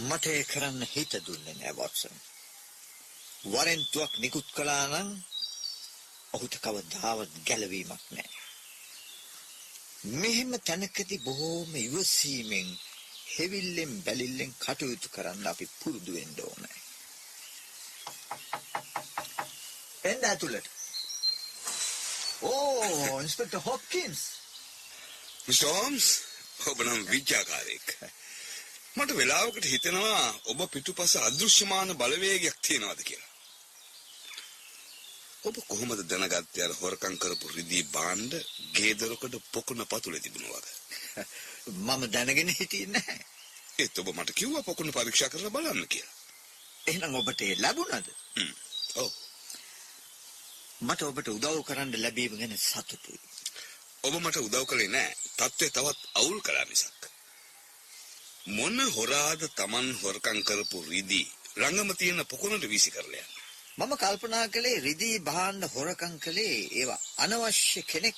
මට 0.00 0.24
ඒ 0.28 0.42
කරන්න 0.44 0.82
හිත 0.86 1.12
දුන්නේ 1.22 1.54
නෑ 1.54 1.74
වොට්සන්. 1.76 2.16
වරෙන්තුවක් 3.46 4.12
නිකුත් 4.18 4.48
කළා 4.52 4.84
නම් 4.92 5.10
ඔහුට 6.32 6.54
කවදාවත් 6.58 7.32
ගැලවීමක් 7.46 8.04
නෑ. 8.10 8.30
මෙහෙම 10.14 10.52
තැනකදී 10.60 11.18
බොහෝම 11.20 11.72
ඉවසීමෙන් 11.76 12.68
හෙවිල්ලෙන් 13.30 13.92
බැලිල්ලෙන් 14.02 14.52
කටයුතු 14.56 15.08
කරන්න 15.08 15.46
අපි 15.46 15.66
පුරුදු 15.74 16.12
වෙන්න 16.12 16.40
ඕනේ. 16.42 16.78
එන්න 20.04 20.24
ඇතුළට. 20.24 20.66
ඕ 22.44 23.20
ඉන්ස්පෙක්ටර් 23.20 23.60
හොප්කින්ස්. 23.60 24.20
මිස්ටර් 25.46 25.70
හෝම්ස් 25.70 26.06
ඔබ 26.66 26.78
නම් 26.82 27.02
විද්‍යාකාරයෙක්. 27.06 27.86
මට 28.96 29.16
වෙලාවකට 29.16 29.66
හිතෙනවා 29.66 30.26
ඔබ 30.44 30.60
පිටුපස 30.70 31.16
අදෘශ්‍යමාන 31.18 31.96
බලවේගයක් 31.96 32.56
තියෙනවද 32.62 33.02
කියලා. 33.02 33.27
ඔබ 35.42 35.56
කොහොමද 35.66 36.00
දැනගත්තේ 36.04 36.64
අර 36.64 36.72
හොරකම් 36.74 37.14
කරපු 37.16 37.46
රිදී 37.48 37.84
භාණ්ඩ 37.88 38.32
ගේ 38.74 38.94
දොරකඩ 38.94 39.34
පොකුණ 39.52 39.82
පතුලේ 39.86 40.20
තිබුණා 40.20 40.58
වගේ? 40.58 41.26
මම 41.86 42.02
දැනගෙන 42.08 42.50
හිටියේ 42.50 42.88
නැහැ. 42.88 43.20
ඒත් 43.78 43.98
ඔබ 43.98 44.08
මට 44.10 44.34
කිව්වා 44.34 44.62
පොකුණ 44.62 44.90
පරීක්ෂා 44.90 45.30
කරලා 45.30 45.50
බලන්න 45.50 45.86
කියලා. 45.86 46.16
එහෙනම් 46.86 47.14
ඔබට 47.14 47.40
ඒ 47.40 47.54
ලැබුණද? 47.56 48.08
ඔව්. 48.96 49.12
මට 50.80 51.02
ඔබට 51.02 51.28
උදව් 51.28 51.62
කරන්න 51.64 51.94
ලැබීම 51.98 52.34
ගැන 52.36 52.58
සතුටුයි. 52.60 53.20
ඔබ 54.04 54.14
මට 54.16 54.36
උදව් 54.38 54.64
කළේ 54.66 54.90
නෑ. 54.90 55.10
තත්ත්වය 55.36 55.70
තවත් 55.70 56.00
අවුල් 56.14 56.38
කළා 56.42 56.66
මිසක්. 56.66 57.10
මොන 58.48 58.78
හොරාද 58.90 59.42
Taman 59.54 59.88
හොරකම් 59.96 60.38
කරපු 60.42 60.78
රිදී 60.84 61.26
රංගම 61.56 61.90
තියෙන 61.96 62.26
පොකුණට 62.26 62.64
වීසි 62.66 62.90
කරලා 62.90 63.22
යන්නේ. 63.22 63.37
මම 63.78 63.92
කල්පනා 63.96 64.46
කළේ 64.48 64.78
රිදී 64.80 65.18
භාණ්ඩ 65.20 65.64
හොරකම් 65.68 66.14
කළේ 66.18 66.56
ඒවා 66.72 67.02
අනවශ්‍ය 67.18 67.80
කෙනෙක් 67.82 68.16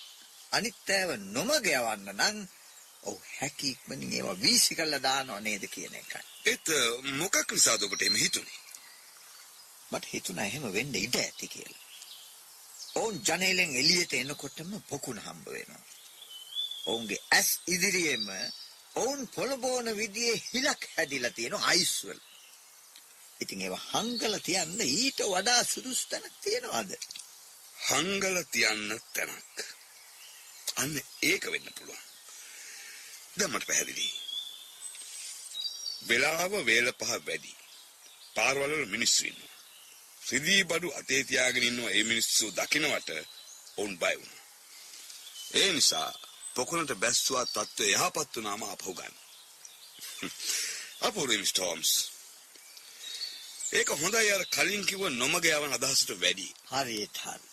අනිත්‍යව 0.52 1.10
නොමග 1.28 1.66
යවන්න 1.70 2.08
නම් 2.14 2.38
ඔව් 3.02 3.18
හැකි 3.32 3.68
ඉක්මනින් 3.70 4.12
ඒවා 4.12 4.38
වීසි 4.38 4.72
කරලා 4.74 5.00
දානව 5.00 5.36
නේද 5.40 5.64
කියන 5.68 5.94
එකයි. 5.94 6.22
ඒත් 6.46 6.66
මොකක් 7.14 7.48
නිසාද 7.50 7.82
ඔබට 7.82 8.02
එහෙම 8.02 8.16
හිතුනේ? 8.16 8.60
මට 9.90 10.04
හිතුණා 10.06 10.46
එහෙම 10.46 10.66
වෙන්න 10.72 10.94
ඉඩ 10.96 11.16
ඇති 11.16 11.46
කියලා. 11.48 11.86
ඔවුන් 12.94 13.20
ජනේලෙන් 13.22 13.76
එළියට 13.76 14.14
එනකොටම 14.14 14.72
පොකුණ 14.88 15.20
හම්බ 15.20 15.46
වෙනවා. 15.48 15.84
ඔවුන්ගේ 16.86 17.20
ඇස් 17.30 17.50
ඉදිරියේම 17.66 18.26
ඔවුන් 18.94 19.28
පොළබෝන 19.28 19.96
විදියේ 19.96 20.42
හිලක් 20.46 20.82
හැදිලා 20.94 21.30
තියෙන 21.30 21.62
අයිස් 21.64 21.94
වල. 22.04 22.20
ඉතින් 23.40 23.62
ඒවා 23.62 23.84
හංගල 23.92 24.34
තියන්න 24.40 24.80
ඊට 24.82 25.20
වඩා 25.24 25.62
සුදුසු 25.64 26.08
තැනක් 26.08 26.34
තියනවාද? 26.40 26.90
හංගල 27.86 28.36
තියන්න 28.52 28.88
තැනක්. 29.12 29.56
අන්න 30.76 30.94
ඒක 31.22 31.44
වෙන්න 31.46 31.68
පුළුවන්. 31.74 32.04
දැන් 33.36 33.52
මට 33.52 33.66
පැහැදිලි. 33.66 34.08
වෙලාව 36.08 36.52
වේල 36.66 36.92
පහ 36.92 37.12
වැඩි. 37.20 37.52
පාරවල 38.34 38.72
වල 38.72 38.86
මිනිස්සු 38.86 39.26
ඉන්නවා. 39.26 39.56
රිදී 40.22 40.62
බඩු 40.64 40.88
අතේ 40.94 41.22
තියාගෙන 41.24 41.62
ඉන්නවා 41.62 41.90
ඒ 41.90 42.04
මිනිස්සු 42.04 42.52
දකිනවට 42.52 43.10
ඔවුන් 43.76 43.98
බය 43.98 44.14
වුණා. 44.14 44.44
ඒ 45.54 45.72
නිසා 45.72 46.08
පොකුණට 46.54 46.92
බැස්සුවා 46.94 47.46
තත්ත්වය 47.46 47.92
යහපත් 47.92 48.36
වුණාම 48.36 48.62
අපහු 48.64 48.94
ගන්න. 48.94 49.16
අපෝ 51.00 51.26
මිස්ටර් 51.26 51.62
හෝම්ස්. 51.62 51.92
ඒක 53.70 53.88
හොඳයි 53.92 54.30
අර 54.32 54.44
කලින් 54.46 54.82
කිව්ව 54.84 55.04
නොමග 55.12 55.44
යවන 55.46 55.72
අදහසට 55.72 56.10
වැඩි. 56.16 56.48
හරියට 56.66 57.18
හරි. 57.18 57.48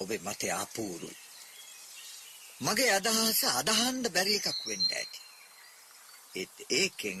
ඔබේ 0.00 0.20
මතය 0.20 0.48
අපූරුයි. 0.54 1.18
මගේ 2.60 2.90
අදහස 2.90 3.40
අදහන්න 3.52 4.06
බැරි 4.08 4.36
එකක් 4.40 4.60
වෙන්න 4.66 4.86
ඇති. 4.90 5.20
ඒත් 6.34 6.56
ඒකෙන් 6.72 7.20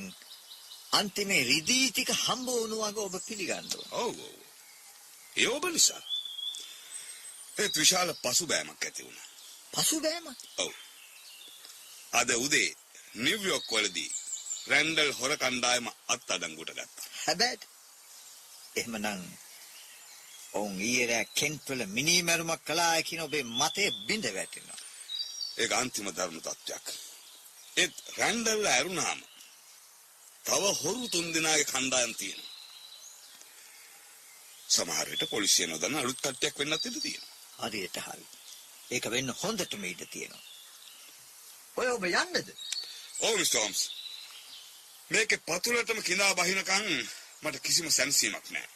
අන්තිමේ 0.92 1.42
රිදී 1.42 1.90
ටික 1.90 2.10
හම්බ 2.16 2.48
වුණු 2.50 2.76
වගේ 2.78 3.04
ඔබ 3.04 3.16
පිළිගන්න 3.26 3.68
ඕන. 3.72 3.88
ඔව් 3.94 4.16
ඔව්. 4.20 4.40
ඒ 5.36 5.48
ඔබ 5.48 5.64
නිසා. 5.66 6.02
ඒත් 7.56 7.74
විශාල 7.76 8.10
පසුබෑමක් 8.22 8.82
ඇති 8.82 9.02
වුණා. 9.02 9.28
පසුබෑම 9.72 10.26
ඔව්. 10.58 10.72
අද 12.12 12.30
උදේ 12.38 12.70
නිව්යෝක් 13.18 13.70
වලදී 13.70 14.10
රැන්ඩල් 14.68 15.12
හොර 15.12 15.32
කණ්ඩායම 15.36 15.86
අත්අඩංගුවට 16.08 16.72
ගත්තා. 16.72 17.08
හැබැයි 17.24 17.73
එහෙමනම් 18.76 19.22
ඔවුන් 20.54 20.80
ඊයේ 20.80 21.06
රෑ 21.06 21.26
කෙන්ට් 21.34 21.64
වල 21.68 21.82
මිනිමැරුමක් 21.88 22.62
කළා 22.64 23.02
කියන 23.02 23.24
ඔබේ 23.26 23.44
මතය 23.52 23.84
බිඳ 24.06 24.26
වැටෙනවා. 24.30 24.80
ඒක 25.58 25.72
අන්තිම 25.72 26.08
ධර්ම 26.08 26.38
තත්ත්වයක්. 26.40 26.86
ඒත් 27.76 27.94
රැන්ඩල් 28.18 28.66
ඇරුණාම 28.66 29.20
තව 30.44 30.64
හොරු 30.80 31.04
තුන් 31.08 31.26
දෙනාගේ 31.34 31.64
කණ්ඩායම් 31.64 32.12
තියෙනවා. 32.14 32.52
සමහර 34.68 35.06
විට 35.10 35.24
පොලිසිය 35.30 35.66
නොදන්න 35.66 36.00
අලුත් 36.00 36.20
කට්ටියක් 36.20 36.58
වෙන්නත් 36.58 36.86
ඉඩ 36.86 36.98
තියෙනවා. 37.00 37.34
හරියට 37.62 37.98
හරි. 37.98 38.26
ඒක 38.90 39.10
වෙන්න 39.10 39.36
හොඳටම 39.40 39.84
ඉඩ 39.84 40.06
තියෙනවා. 40.08 40.44
ඔය 41.76 41.88
ඔබ 41.88 42.06
යන්නද? 42.06 42.48
ඔව් 43.20 43.36
මිස්ටර් 43.38 43.58
හෝම්ස්. 43.58 43.82
මේකේ 45.10 45.44
පතුලටම 45.46 46.00
කිඳා 46.02 46.32
බහිනකන් 46.34 46.88
මට 47.42 47.60
කිසිම 47.60 47.90
සැනසීමක් 47.90 48.46
නැහැ. 48.50 48.72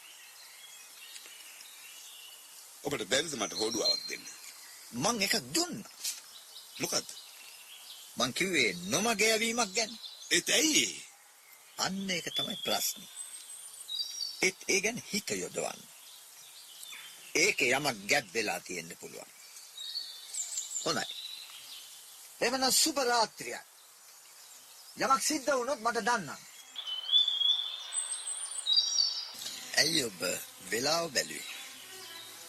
ඔබට 2.85 3.05
බැරිද 3.05 3.35
මට 3.37 3.59
හොඩුවාවක් 3.61 4.03
දෙන්න? 4.09 4.25
මං 4.95 5.23
එකක් 5.23 5.37
දුන්නා. 5.55 5.95
මොකද්ද? 6.79 7.09
මං 8.17 8.33
කිව්වේ 8.33 8.71
නොමග 8.89 9.21
යවීමක් 9.27 9.71
ගැන. 9.75 9.93
ඒත් 10.31 10.49
ඇයි? 10.51 10.89
අන්න 11.79 12.11
ඒක 12.11 12.27
තමයි 12.35 12.57
ප්‍රශ්නේ. 12.65 13.13
ඒත් 14.43 14.59
ඒ 14.69 14.81
ගැන 14.81 15.01
හිත 15.11 15.31
යොදවන්න. 15.33 15.81
ඒක 17.35 17.59
යමක් 17.69 17.99
ගැබ් 18.11 18.27
වෙලා 18.35 18.61
තියෙන්න 18.61 18.93
පුළුවන්. 19.01 19.33
හොඳයි. 20.85 21.07
එවනම් 22.41 22.71
සුබ 22.73 22.99
රාත්‍රියක්. 23.03 23.67
යමක් 24.97 25.23
සිද්ධ 25.23 25.51
වුණොත් 25.53 25.81
මට 25.81 26.05
දන්නම්. 26.05 26.43
ඇයි 29.79 30.01
ඔබ 30.05 30.21
වෙලාව 30.71 31.07
බැලුවේ? 31.13 31.49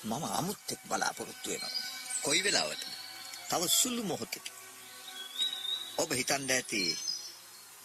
මම 0.03 0.23
අමුත්තෙක් 0.39 0.81
බලාපොරොත්තු 0.89 1.47
වෙනවා. 1.49 1.75
කොයි 2.23 2.43
වෙලාවට? 2.43 2.83
තව 3.49 3.61
සුළු 3.71 4.03
මොහොතකින්. 4.03 4.45
ඔබ 5.97 6.09
හිතන්න 6.11 6.51
ඇති 6.51 6.81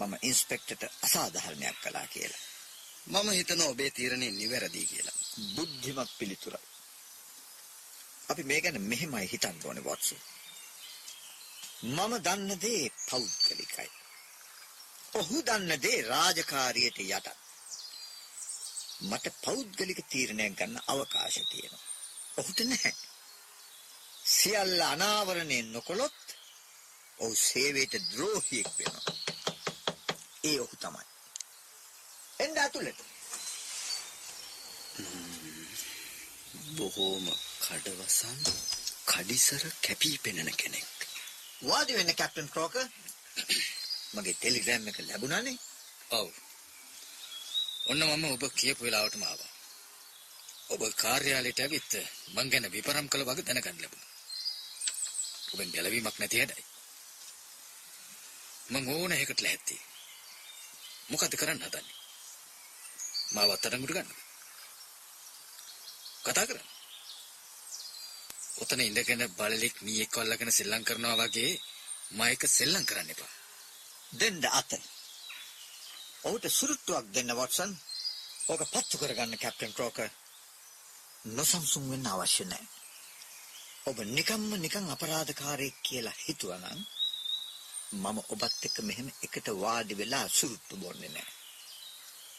මම 0.00 0.14
ඉන්ස්පෙක්ටර්ට 0.22 0.82
අසාධාරණයක් 1.02 1.76
කළා 1.82 2.06
කියලා. 2.06 2.42
මම 3.06 3.28
හිතනවා 3.30 3.68
ඔබේ 3.68 3.90
තීරණය 3.90 4.28
නිවැරදි 4.30 4.86
කියලා. 4.86 5.18
බුද්ධිමත් 5.54 6.10
පිළිතුරක්. 6.18 6.64
අපි 8.28 8.42
මේ 8.42 8.60
ගැන 8.60 8.80
මෙහෙමයි 8.82 9.26
හිතන්න 9.32 9.58
ඕනේ 9.64 9.84
වොට්සන්. 9.84 10.20
මම 11.86 12.12
දන්න 12.24 12.60
දේ 12.60 12.84
පෞද්ගලිකයි. 13.10 13.90
ඔහු 15.14 15.36
දන්න 15.42 15.82
දේ 15.82 15.98
රාජකාරියට 16.02 16.98
යටත්. 17.06 17.43
මට 19.04 19.34
පෞද්ගලික 19.40 20.00
තීරණයක් 20.06 20.54
ගන්න 20.54 20.84
අවකාශ 20.86 21.40
තියෙනවා. 21.44 21.84
ඔහුට 22.36 22.60
නැහැ. 22.62 22.94
සියල්ල 24.28 24.80
අනාවරණය 24.82 25.58
නොකොළොත් 25.64 26.36
ඔහු 27.18 27.34
සේවයට 27.38 27.94
ද්‍රෝහියෙක් 28.06 28.70
වෙනවා. 28.78 29.16
ඒ 30.44 30.56
ඔහු 30.60 30.76
තමයි. 30.78 31.06
එන්න 32.38 32.58
ඇතුළට. 32.58 33.00
බොහෝම 36.74 37.26
කඩවසන් 37.60 38.40
කඩිසර 39.06 39.64
කැපී 39.80 40.16
පෙනෙන 40.18 40.50
කෙනෙක්. 40.56 40.90
වාඩි 41.62 41.92
වෙන්න 41.94 42.14
කැප්ටන් 42.14 42.48
ක්‍රෝකර්. 42.48 42.88
මගේ 44.14 44.34
ටෙලිග්‍රෑම් 44.34 44.88
එක 44.88 44.98
ලැබුණානේ. 45.00 45.56
ඔව්. 46.12 46.28
ඔන්න 47.84 48.02
මම 48.10 48.24
ඔබ 48.24 48.44
කියපු 48.54 48.84
වෙලාවටම 48.84 49.22
ආවා. 49.22 49.52
ඔබ 50.68 50.82
කාර්යාලයට 51.02 51.60
ඇවිත් 51.60 51.92
මං 52.34 52.50
ගැන 52.52 52.72
විපරම් 52.72 53.06
කළ 53.08 53.26
වගේ 53.28 53.46
දැනගන්න 53.46 53.82
ලැබුණා. 53.82 54.12
ඔබෙන් 55.52 55.72
ගැලවීමක් 55.74 56.16
නැති 56.18 56.38
හැඩයි. 56.38 56.64
මං 58.72 58.88
ඕන 58.88 59.12
එකකට 59.12 59.40
ලැහැත්ති. 59.40 59.76
මොකද 61.10 61.36
කරන්න 61.36 61.64
හදන්නේ? 61.64 61.98
මාව 63.34 63.50
අත්අඩංගුවට 63.50 63.96
ගන්නද? 63.96 64.12
කතා 66.24 66.46
කරන්න. 66.46 66.68
ඔතන 68.56 68.80
ඉඳගෙන 68.80 69.24
බලලෙක් 69.38 69.76
මීයක් 69.82 70.18
අල්ලගෙන 70.18 70.56
සෙල්ලම් 70.58 70.82
කරනවා 70.84 71.20
වගේ 71.20 71.52
මම 72.10 72.20
ඒක 72.24 72.42
සෙල්ලම් 72.48 72.84
කරන්න 72.84 73.10
එපා. 73.10 73.32
දෙන්න 74.12 74.44
අත. 74.52 74.72
ඔහුට 76.24 76.46
සුරුට්ටුවක් 76.50 77.06
දෙන්න 77.10 77.32
වොට්සන්. 77.32 77.72
ඕක 78.48 78.62
පත්තු 78.66 78.98
කරගන්න 78.98 79.38
කැප්ටන් 79.38 79.72
ක්‍රෝකර්. 79.72 80.10
නොසන්සුන් 81.30 81.90
වෙන්න 81.90 82.06
අවශ්‍ය 82.06 82.44
නැහැ. 82.44 82.68
ඔබ 83.84 83.98
නිකම්ම 84.08 84.50
නිකන් 84.56 84.86
අපරාධකාරයෙක් 84.90 85.76
කියලා 85.82 86.18
හිතුවනම් 86.18 86.80
මම 87.94 88.18
ඔබත් 88.26 88.64
එක්ක 88.66 88.78
මෙහෙම 88.80 89.08
එකට 89.20 89.48
වාඩි 89.56 89.94
වෙලා 89.94 90.26
සුරුට්ටු 90.30 90.76
බොන්නේ 90.76 91.10
නැහැ. 91.10 91.34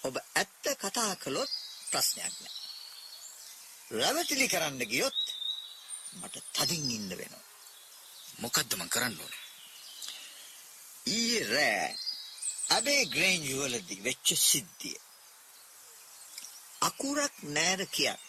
ඔබ 0.03 0.15
ඇත්ත 0.33 0.65
කතා 0.75 1.13
කළොත් 1.17 1.51
ප්‍රශ්නයක් 1.89 2.35
නැහැ. 2.35 2.63
රැවටිලි 3.91 4.47
කරන්න 4.47 4.81
ගියොත් 4.85 5.21
මට 6.15 6.35
තදින් 6.55 6.89
ඉන්න 6.91 7.11
වෙනවා. 7.11 7.45
මොකද්ද 8.39 8.71
මං 8.75 8.89
කරන්න 8.89 9.21
ඕනේ? 9.21 9.43
ඊයේ 11.07 11.45
රෑ 11.47 12.04
අබේ 12.69 13.05
ග්‍රේන්ජ් 13.05 13.47
වලදී 13.53 14.01
වෙච්ච 14.01 14.27
සිද්ධිය. 14.41 14.97
අකුරක් 16.81 17.35
නෑර 17.43 17.81
කියන්න. 17.87 18.21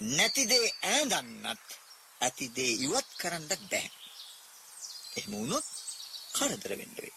නැති 0.00 0.42
දේ 0.46 0.68
ඈඳන්නත් 0.84 1.66
ඇති 2.20 2.46
දේ 2.48 2.72
ඉවත් 2.86 3.08
කරන්නත් 3.16 3.52
බැහැ. 3.70 3.90
එහෙම 5.16 5.32
වුණොත් 5.32 5.66
කරදර 6.32 6.72
වෙන්න 6.78 6.96
වෙයි. 6.96 7.14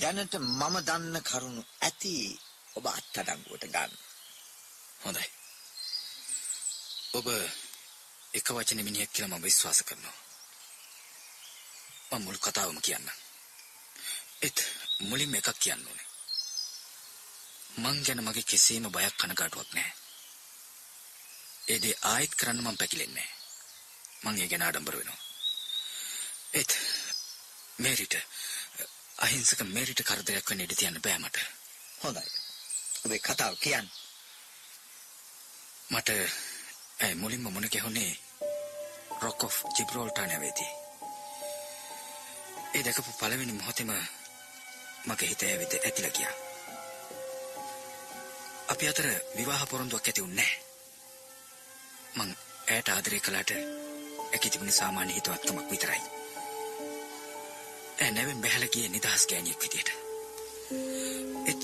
දැනට 0.00 0.34
මම 0.38 0.76
දන්න 0.80 1.16
කරුණු 1.22 1.62
ඇති 1.80 2.12
ඔබ 2.74 2.86
අත්අඩංගුවට 2.86 3.64
ගන්න. 3.66 3.92
හොඳයි. 5.04 5.28
ඔබ 7.12 7.26
එක 8.32 8.46
වචන 8.48 8.84
මිනිහෙක් 8.84 9.10
කියලා 9.12 9.38
මම 9.38 9.42
විශ්වාස 9.42 9.82
කරනවා. 9.82 10.31
මම 12.12 12.22
මුල් 12.22 12.38
කතාවම 12.38 12.78
කියන්න. 12.80 13.06
ඒත් 14.42 14.58
මුලින්ම 15.00 15.34
එකක් 15.34 15.48
කියන්න 15.58 15.86
ඕනේ. 15.86 16.08
මං 17.74 18.02
ගැන 18.04 18.20
මගේ 18.20 18.42
කිසිම 18.42 18.88
බයක් 18.90 19.14
කනගාටුවක් 19.16 19.70
නැහැ. 19.72 19.94
ඒ 21.68 21.78
දේ 21.78 22.00
ආයෙත් 22.02 22.34
කරන්න 22.34 22.60
මම 22.60 22.76
පැකිලෙන්නේ 22.76 23.28
නැහැ. 23.28 23.40
මං 24.24 24.40
ඒ 24.40 24.48
ගැන 24.48 24.62
ආඩම්බර 24.62 24.96
වෙනවා. 24.96 25.20
ඒත් 26.52 26.72
මේරිට 27.78 28.14
අහිංසක 29.18 29.60
මේරිට 29.66 30.04
කරදරයක් 30.04 30.50
වෙන්න 30.50 30.64
ඉඩ 30.66 30.76
තියන්න 30.76 31.00
බෑ 31.00 31.18
මට. 31.18 31.38
හොඳයි. 32.00 32.28
ඔබේ 33.04 33.20
කතාව 33.20 33.56
කියන්න. 33.56 33.88
මට 35.90 36.08
ඇයි 37.00 37.14
මුලින්ම 37.14 37.48
මුණ 37.48 37.72
ගැහුනේ 37.72 38.12
රොක් 39.22 39.44
ඔෆ් 39.44 39.64
ජිබ්‍රෝල්ටා 39.76 40.26
නැවේදී. 40.26 40.81
ඒ 42.74 42.82
දැකපු 42.84 43.12
පළවෙනි 43.12 43.52
මොහොතේම 43.52 43.90
මගේ 45.06 45.28
හිත 45.28 45.42
ඇවිත් 45.42 45.74
ඇතිලා 45.76 46.16
ගියා. 46.16 46.34
අපි 48.72 48.88
අතර 48.88 49.08
විවාහ 49.36 49.66
පොරොන්දුවක් 49.70 50.06
ඇති 50.06 50.22
වුණේ 50.22 50.46
නැහැ. 50.46 50.60
මං 52.16 52.30
ඇයට 52.70 52.88
ආදරය 52.88 53.20
කළාට 53.20 53.52
ඒකේ 53.52 54.50
තිබුණ 54.50 54.72
සාමාන්‍ය 54.72 55.14
හිතවත්කමක් 55.14 55.70
විතරයි. 55.70 56.02
ඇය 58.00 58.10
නැවෙන් 58.10 58.42
බැහැලා 58.42 58.72
ගියේ 58.74 58.88
නිදහස් 58.88 59.26
ගෑණියෙක් 59.26 59.62
විදියට. 59.62 59.90
ඒත් 61.48 61.62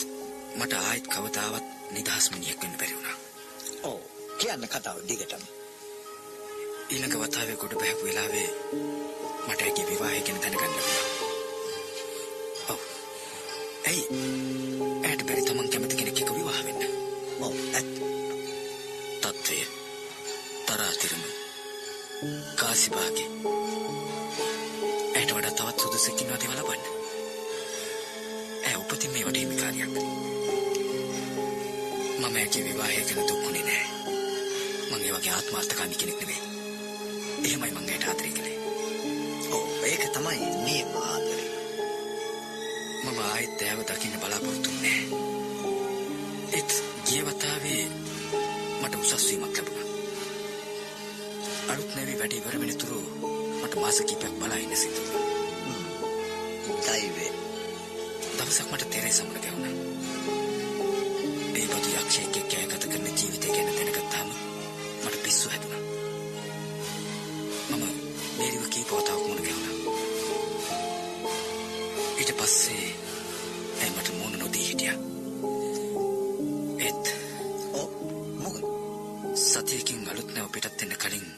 මට 0.57 0.73
ආයෙත් 0.75 1.07
කවදාවත් 1.09 1.67
නිදහස් 1.91 2.31
මිනිහෙක් 2.31 2.63
වෙන්න 2.63 2.79
බැරි 2.79 2.95
වුණා. 2.95 3.17
ඔව් 3.83 3.99
කියන්න 4.39 4.69
කතාව 4.69 5.01
දිගටම. 5.09 5.45
ඊළඟ 6.89 7.17
වතාවේ 7.21 7.57
කොට 7.57 7.75
බහැපු 7.75 8.05
වෙලාවේ 8.05 8.49
මට 9.47 9.61
ඇගේ 9.63 9.87
විවාහය 9.87 10.21
ගැන 10.21 10.39
දැනගන්න 10.41 10.61
ලැබුණා. 10.61 11.03
ඔව්. 12.69 12.81
ඇයි? 13.87 14.05
ඇයට 15.03 15.25
බැරි 15.27 15.43
තමන් 15.43 15.69
කැමති 15.69 15.97
කෙනෙක් 15.97 16.23
එක්ක 16.23 16.33
විවාහ 16.35 16.63
වෙන්න. 16.65 16.83
ඔව් 17.41 17.55
ඇත්ත. 17.73 17.93
තත්ත්වය. 19.23 19.61
තරාතිරම. 20.67 21.23
කාසිභාගේ. 22.57 23.29
ඇයට 25.15 25.33
වඩා 25.35 25.53
තවත් 25.53 25.79
සුදුසෙක් 25.81 26.21
ඉන්නවද 26.21 26.43
ඒවා 26.43 26.59
ලබන්න? 26.59 26.83
ඇය 28.65 28.77
උපතින් 28.77 29.11
මේ 29.11 29.25
වටේ 29.25 29.43
හිමිකාරියක්. 29.43 29.93
මම 32.19 32.37
ඇගේ 32.37 32.65
විවාහය 32.65 33.01
ගැන 33.07 33.29
දුක්ුණේ 33.29 33.65
නෑ. 33.65 33.87
මං 34.91 35.03
ඒ 35.03 35.13
වගේ 35.15 35.33
ආත්මාර්ථකාමී 35.33 36.01
කෙනෙක් 36.01 36.21
නෙවෙයි. 36.21 36.48
එහෙමයි 37.59 37.75
මං 37.75 37.89
ඇයට 37.91 38.09
ආදරය 38.09 38.31
කළේ. 38.31 38.59
ඔව් 39.53 39.65
ඒක 39.85 40.03
තමයි 40.15 40.51
නියම 40.59 40.91
ආදරය. 41.01 41.47
මම 43.03 43.19
ආයෙත් 43.23 43.63
ඇයව 43.63 43.81
දකින්න 43.89 44.21
බලාපොරොත්තු 44.23 44.71
වෙන්නේ 44.73 45.01
ඒත් 46.53 46.71
ගිය 47.07 47.23
වතාවේ 47.27 47.83
මට 48.83 48.95
උසස් 49.01 49.27
වීමක් 49.29 49.57
ලැබුණා. 49.57 49.87
අලුත් 51.71 51.91
නැවි 51.95 52.15
වැඩ 52.21 52.39
ඉවර 52.39 52.57
වෙන 52.63 52.75
තුරු 52.77 53.01
මට 53.59 53.75
මාස 53.77 54.01
කිහිපයක් 54.03 54.39
බලා 54.39 54.63
ඉන්න 54.65 54.81
සිදු 54.83 55.03
වුණා. 55.05 55.27
දෛවේ. 56.87 57.33
දවසක් 58.37 58.67
මට 58.73 58.91
තෙරේසා 58.93 59.27
මුණ 59.27 59.45
ගැහුණා. 59.45 59.75
ඒ 61.57 61.67
බදු 61.69 61.89
යක්ෂයෙක් 61.97 62.39
ඊට 72.29 72.41
පස්සේ 72.41 72.89
ඇය 73.81 73.91
මට 73.91 74.09
මුණ 74.17 74.35
නොදී 74.39 74.65
හිටියා. 74.69 74.97
ඒත් 76.87 77.07
මොකද? 78.43 78.65
සතියකින් 79.45 80.09
අලුත් 80.13 80.33
නැව 80.35 80.51
පිටත් 80.53 80.81
වෙන්න 80.81 80.97
කලින් 81.05 81.29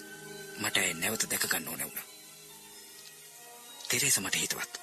මට 0.63 0.81
ඇය 0.83 0.95
නැවත 0.95 1.27
දැක 1.31 1.45
ගන්න 1.53 1.69
ඕන 1.71 1.85
වුණා. 1.85 2.07
තෙරේසා 3.89 4.25
මට 4.25 4.41
හිතවත්. 4.43 4.81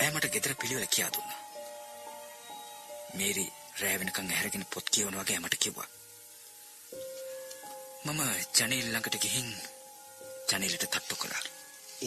ඇය 0.00 0.10
මට 0.14 0.30
ගෙදර 0.36 0.54
පිළිවෙල 0.62 0.88
කියා 0.94 1.10
දුන්නා. 1.16 1.40
මේරි 3.18 3.44
රෑ 3.80 4.00
වෙනකන් 4.00 4.32
ඇහැරගෙන 4.32 4.66
පොත් 4.72 4.88
කියවන 4.94 5.20
වගේ 5.20 5.42
මට 5.42 5.60
කිව්වා. 5.66 5.88
මම 8.04 8.24
ජනේල් 8.56 8.88
ළඟට 8.88 9.20
ගිහින් 9.26 9.52
ජනේලට 10.48 10.88
තට්ටු 10.88 11.20
කළා. 11.20 11.44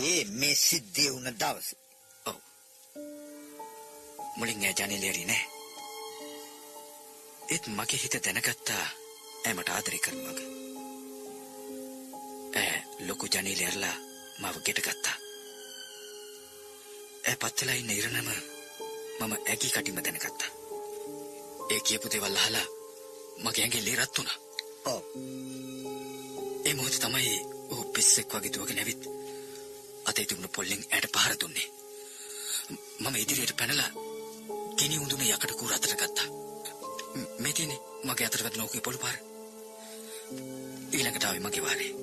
ඒ 0.08 0.20
මේ 0.40 0.56
සිද්ධිය 0.66 1.14
වුණ 1.14 1.40
දවසේ. 1.44 1.81
මුලින් 4.36 4.64
ඇය 4.66 4.76
ජනේලේ 4.80 5.10
ඇරි 5.10 5.26
නෑ. 5.26 5.44
ඒත් 7.54 7.66
මගේ 7.78 8.02
හිත 8.04 8.16
දැනගත්තා 8.26 8.86
ඇය 9.46 9.54
මට 9.56 9.70
ආදරය 9.70 10.00
කරන 10.06 10.22
වගේ. 10.28 10.50
ඇය 12.60 12.80
ලොකු 13.08 13.26
ජනේලේ 13.34 13.68
ඇරලා 13.68 13.96
මාව 14.42 14.58
ගෙට 14.66 14.82
ගත්තා. 14.86 15.18
ඇය 17.28 17.36
පත්වෙලා 17.42 17.78
ඉන්න 17.82 17.94
ඉරණම 17.98 18.30
මම 19.20 19.34
ඇගී 19.34 19.72
කටින්ම 19.74 20.04
දැනගත්තා. 20.06 20.52
ඒ 21.72 21.80
කියපු 21.88 22.12
දේවල් 22.12 22.38
අහලා 22.44 22.68
මගේ 23.44 23.64
ඇඟේ 23.64 23.84
ලේ 23.86 23.98
රත් 24.00 24.18
වුණා. 24.18 24.38
ඔව්. 24.86 25.04
ඒ 26.66 26.74
මොහොතේ 26.74 27.04
තමයි 27.04 27.36
ඔහු 27.72 27.84
පිස්සෙක් 27.94 28.34
වගේ 28.34 28.54
දුවගෙන 28.54 28.82
ඇවිත් 28.82 29.04
අතේ 30.10 30.26
තිබුණු 30.26 30.50
පොල්ලෙන් 30.56 30.88
ඇයට 30.94 31.14
පහර 31.16 31.36
දුන්නේ. 31.42 31.68
මම 33.02 33.16
ඉදිරියට 33.16 33.58
පැනලා 33.60 33.92
ගිනි 34.78 34.98
උඳුන 34.98 35.22
යකඩ 35.22 35.52
කූර 35.52 35.74
අතට 35.74 35.94
ගත්තා. 35.94 36.26
ම්- 37.16 37.54
තියෙන්නේ 37.54 37.80
මගේ 38.04 38.26
අතට 38.26 38.44
වැදුණු 38.44 38.64
ඔහුගේ 38.66 38.82
පොළු 38.82 38.98
පාර. 38.98 39.18
ඊළඟට 40.94 41.26
ආවේ 41.26 41.40
මගේ 41.40 41.62
වාරේ. 41.62 41.94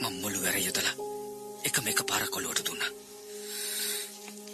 මම 0.00 0.20
මුළු 0.20 0.42
වැර 0.42 0.56
යොදලා 0.56 0.94
එකම 1.64 1.88
එක 1.88 2.02
පාරක් 2.02 2.36
ඔලුවට 2.36 2.66
දුන්නා. 2.66 2.88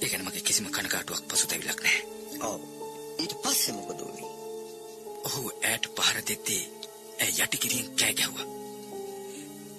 ඒ 0.02 0.08
ගැන 0.08 0.24
මගේ 0.24 0.40
කිසිම 0.40 0.66
කනගාටුවක් 0.66 1.22
පසුතැවිල්ලක් 1.28 1.82
නැහැ. 1.82 2.02
ඔව්. 2.40 2.60
ඊට 3.20 3.34
පස්සේ 3.42 3.74
මොකද 3.74 4.00
වුනේ? 4.00 4.30
ඔහු 5.24 5.52
ඇයට 5.62 5.86
පහර 5.96 6.18
දෙද්දී 6.28 6.62
ඇය 7.20 7.32
යටි 7.44 7.58
කිරියෙන් 7.58 7.96
කෑ 7.96 8.14
ගැහුවා. 8.14 8.46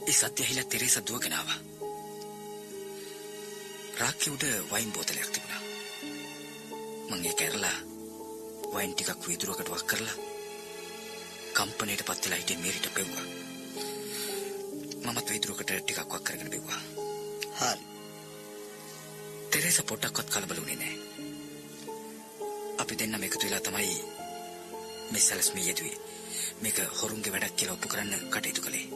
ඒ 0.08 0.12
සත්‍ය 0.12 0.44
ඇහිලා 0.44 0.64
තෙරේසා 0.64 1.08
දුවගෙන 1.08 1.34
ආවා. 1.34 1.60
රාක්කේ 4.00 4.34
උඩ 4.34 4.44
වයින් 4.72 4.92
බෝතලයක් 4.94 5.30
තිබුණා. 5.32 5.75
මං 7.10 7.26
ඒක 7.26 7.42
ඇරලා 7.42 7.78
වයින් 8.74 8.94
ටිකක් 8.94 9.28
වීදුරුවකට 9.28 9.70
වක් 9.70 9.88
කරලා 9.88 10.18
කම්පනයට 11.56 12.06
පත් 12.06 12.24
වෙලා 12.24 12.40
හිටිය 12.40 12.58
මේරිට 12.58 12.88
පෙව්වා. 12.94 13.26
මමත් 15.04 15.30
වීදුරුවකට 15.30 15.72
ටිකක් 15.74 16.00
වක් 16.04 16.24
කරගෙන 16.24 16.50
බෙව්වා. 16.50 16.82
හරි. 17.60 17.84
තෙරේසා 19.52 19.86
පොඩ්ඩක්වත් 19.86 20.30
කලබල 20.30 20.60
වුණේ 20.60 20.76
නැහැ. 20.76 21.00
අපි 22.78 23.00
දෙන්නම 23.00 23.24
එකතු 23.24 23.46
වෙලා 23.46 23.62
තමයි 23.62 23.96
මේ 25.12 25.22
සැලස්ම 25.22 25.58
යෙදුවේ. 25.60 25.98
මේක 26.62 26.78
හොරුන්ගේ 27.00 27.34
වැඩක් 27.34 27.56
කියලා 27.56 27.76
ඔප්පු 27.78 27.88
කරන්න 27.88 28.30
කටයුතු 28.30 28.62
කළේ. 28.62 28.88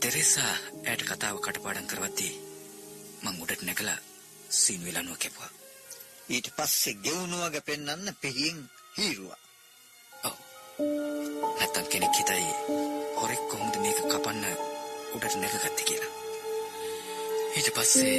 තෙරේසා 0.00 0.52
ඇයට 0.86 1.02
කතාව 1.04 1.40
කටපාඩම් 1.40 1.90
කරවද්දී 1.90 2.34
මං 3.22 3.40
උඩට 3.42 3.62
නැගලා 3.62 3.98
සීනුවේ 4.50 4.94
ලනුව 4.94 5.18
කැපුවා. 5.18 5.57
ඊට 6.28 6.48
පස්සේ 6.56 7.00
ගෙවුණු 7.04 7.36
වගේ 7.42 7.60
පෙන්වන්න 7.62 8.16
පිහින් 8.20 8.58
හීරුවා. 8.96 9.38
ඔව්. 10.22 10.36
නැත්තම් 11.58 11.86
කෙනෙක් 11.92 12.14
හිතයි 12.14 12.48
හොරෙක් 13.18 13.42
කොහොමද 13.50 13.76
මේක 13.82 14.00
කපන්න 14.04 14.44
උඩට 15.14 15.36
නැගගත්තේ 15.36 15.86
කියලා. 15.88 16.12
ඊට 17.56 17.70
පස්සේ 17.76 18.18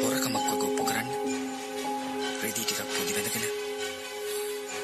හොරකමක් 0.00 0.36
වගේ 0.42 0.66
ඔප්පු 0.66 0.82
කරන්න 0.84 1.10
රෙදි 2.42 2.62
ටිකක් 2.62 2.82
පොඩි 2.88 3.14
බඳගෙන 3.14 3.46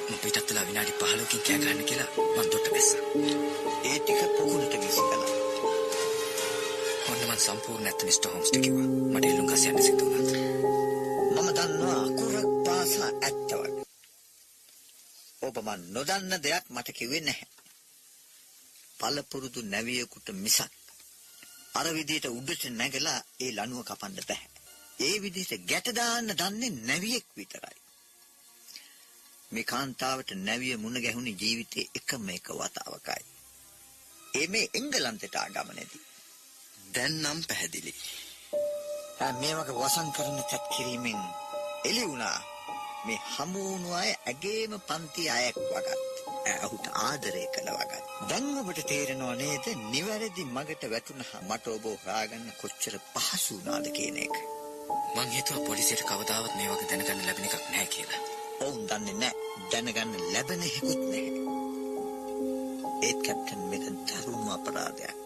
මම 0.06 0.18
පිටත් 0.22 0.48
වෙලා 0.48 0.68
විනාඩි 0.68 0.94
15කින් 1.00 1.42
කෑ 1.46 1.58
ගන්න 1.58 1.88
කියලා 1.88 2.10
මං 2.36 2.50
දොට්ට 2.52 2.70
බැස්සා. 2.70 3.02
ඒ 3.84 3.98
ටික 3.98 4.20
පොකුණට 4.36 4.78
විසි 4.82 5.02
කළා. 5.02 5.30
ඔන්න 7.08 7.26
මං 7.26 7.42
සම්පූර්ණ 7.46 7.84
නැත්ත 7.84 8.06
මිස්ටර් 8.06 8.30
හෝම්ස්ට 8.30 8.60
කිව්වා. 8.60 8.88
මට 9.10 9.24
එල්ලුම් 9.24 9.50
ගස් 9.50 9.66
යන්න 9.66 9.82
සිද්ධ 9.82 10.04
වුණා. 10.04 10.71
දන්නවා 11.62 12.04
අකුරක් 12.06 12.48
පාසා 12.66 13.10
ඇත්ත 13.20 13.50
වගේ. 13.52 13.84
ඔබ 15.42 15.56
මන් 15.58 15.82
නොදන්න 15.94 16.32
දෙයක් 16.42 16.64
මට 16.68 16.88
කිව්වේ 16.90 17.20
නැහැ. 17.20 17.48
පළපුරුදු 18.98 19.60
නැවියෙකුට 19.64 20.28
මිසක් 20.34 20.72
අර 21.74 21.86
විදිහට 21.94 22.26
උඩට 22.30 22.64
නැගලා 22.70 23.20
ඒ 23.40 23.50
ලණුව 23.52 23.84
කපන්න 23.84 24.26
බෑ. 24.28 24.46
ඒ 24.98 25.16
විදිහට 25.20 25.52
ගැට 25.68 25.88
දාන්න 25.94 26.32
දන්නේ 26.32 26.70
නැවියෙක් 26.80 27.26
විතරයි. 27.36 27.78
මේ 29.52 29.64
කාන්තාවට 29.64 30.30
නැවිය 30.38 30.76
මුණ 30.76 31.02
ගැහුණේ 31.04 31.40
ජීවිතේ 31.40 31.90
එකම 31.94 32.26
එක 32.28 32.48
වතාවකයි. 32.52 33.22
ඒ 34.34 34.46
මේ 34.46 34.72
එංගලන්තයට 34.74 35.36
ආගමනේදී. 35.36 36.02
දැන් 36.94 37.14
නම් 37.22 37.38
පැහැදිලි. 37.48 37.94
ආ, 39.20 39.32
මේ 39.32 39.54
වගේ 39.54 39.78
වසන් 39.80 40.08
කරන 40.12 40.38
කත් 40.42 40.64
කිරීමෙන් 40.74 41.22
එළි 41.84 42.02
වුණා. 42.08 42.38
මේ 43.06 43.20
හමු 43.28 43.60
වුණු 43.64 43.90
අය 43.92 44.10
ඇගේම 44.22 44.74
පන්ති 44.88 45.22
අයෙක් 45.30 45.56
වගත්. 45.66 46.00
ඇහුට 46.46 46.86
ආදරය 47.00 47.44
කළ 47.54 47.70
වගත්. 47.72 48.04
දැන් 48.28 48.46
ඔබට 48.60 48.82
තේරෙනව 48.86 49.30
නේද? 49.36 49.66
නිවැරදි 49.86 50.44
මගට 50.46 50.90
වැටුණා 50.92 51.40
මට 51.48 51.64
ඔබ 51.68 51.86
හොයාගන්න 51.86 52.46
කොච්චර 52.60 52.98
පහසු 53.14 53.54
වුණාද 53.56 53.88
කියන 53.96 54.20
එක. 54.26 54.36
මං 55.14 55.34
හිතුවා 55.36 55.66
පොලිසියට 55.66 56.04
කවදාවත් 56.04 56.54
මේ 56.56 56.68
වගේ 56.70 56.90
දැනගන්න 56.90 57.26
ලැබෙන 57.26 57.48
එකක් 57.48 57.64
නැහැ 57.64 57.88
කියලා. 57.94 58.22
ඔවුන් 58.60 58.86
දන්නේ 58.88 59.16
නැහැ. 59.16 59.36
දැනගන්න 59.72 60.30
ලැබෙන 60.34 60.62
හේකුත් 60.66 61.02
නැහැ. 61.06 61.42
ඒත් 63.02 63.26
කැප්ටන් 63.26 63.68
මේක 63.70 63.90
දරුණු 64.08 64.54
අපරාධයක් 64.54 65.21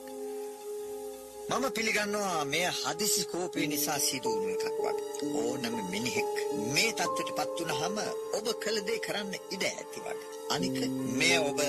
මම 1.49 1.65
පිළිගන්නවා 1.73 2.45
මේ 2.45 2.71
හදිසි 2.77 3.25
කෝපය 3.25 3.67
නිසා 3.67 3.99
සිදු 3.99 4.31
වුණු 4.31 4.55
එකක් 4.55 4.65
වගේ 4.77 5.29
ඕනම 5.41 5.77
මිනිහෙක් 5.91 6.33
මේ 6.73 6.91
තත්ත්වයට 6.93 7.31
පත් 7.37 7.59
වුනහම 7.61 7.99
ඔබ 8.37 8.47
කළ 8.57 8.79
දේ 8.81 8.99
කරන්න 8.99 9.35
ඉඩ 9.51 9.63
ඇති 9.69 10.01
වගේ 10.01 10.41
අනික 10.51 10.79
මේ 11.15 11.39
ඔබ 11.43 11.61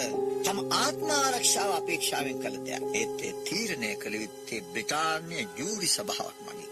තම 0.44 0.60
ආත්ම 0.76 1.14
ආරක්ෂාව 1.14 1.72
අපේක්ෂාවෙන් 1.74 2.42
කළ 2.42 2.58
දෙයක් 2.64 2.88
ඒත් 2.94 3.22
ඒ 3.22 3.36
තීරණය 3.44 3.94
කළ 3.98 4.18
යුත්තේ 4.18 4.64
බ්‍රිතාන්‍ය 4.70 5.46
ජූරි 5.56 5.90
සභාවක් 5.90 6.42
මගින් 6.48 6.68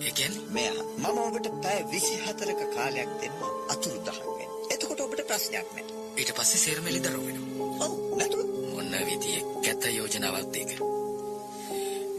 ඒ 0.00 0.12
කියන්නේ 0.12 0.46
මෙය 0.50 0.68
මම 0.98 1.18
ඔබට 1.18 1.50
පැය 1.62 1.80
24ක 1.88 2.70
කාලයක් 2.70 3.10
දෙන්න 3.20 3.42
අතුරුදහන් 3.68 4.22
වෙන්න. 4.28 4.54
එතකොට 4.70 5.00
ඔබට 5.00 5.26
ප්‍රශ්නයක් 5.26 5.68
නැහැ. 5.70 6.06
ඊට 6.16 6.36
පස්සේ 6.36 6.60
සේරම 6.60 6.86
එළිදරව් 6.86 7.26
වෙනවා. 7.26 7.68
ඔව් 7.82 7.92
නැතුව 8.16 8.48
මොන 8.70 8.96
විදියේ 9.06 9.44
කැත 9.60 9.92
යෝජනාවක්ද 9.92 10.56
ඒක? 10.56 10.99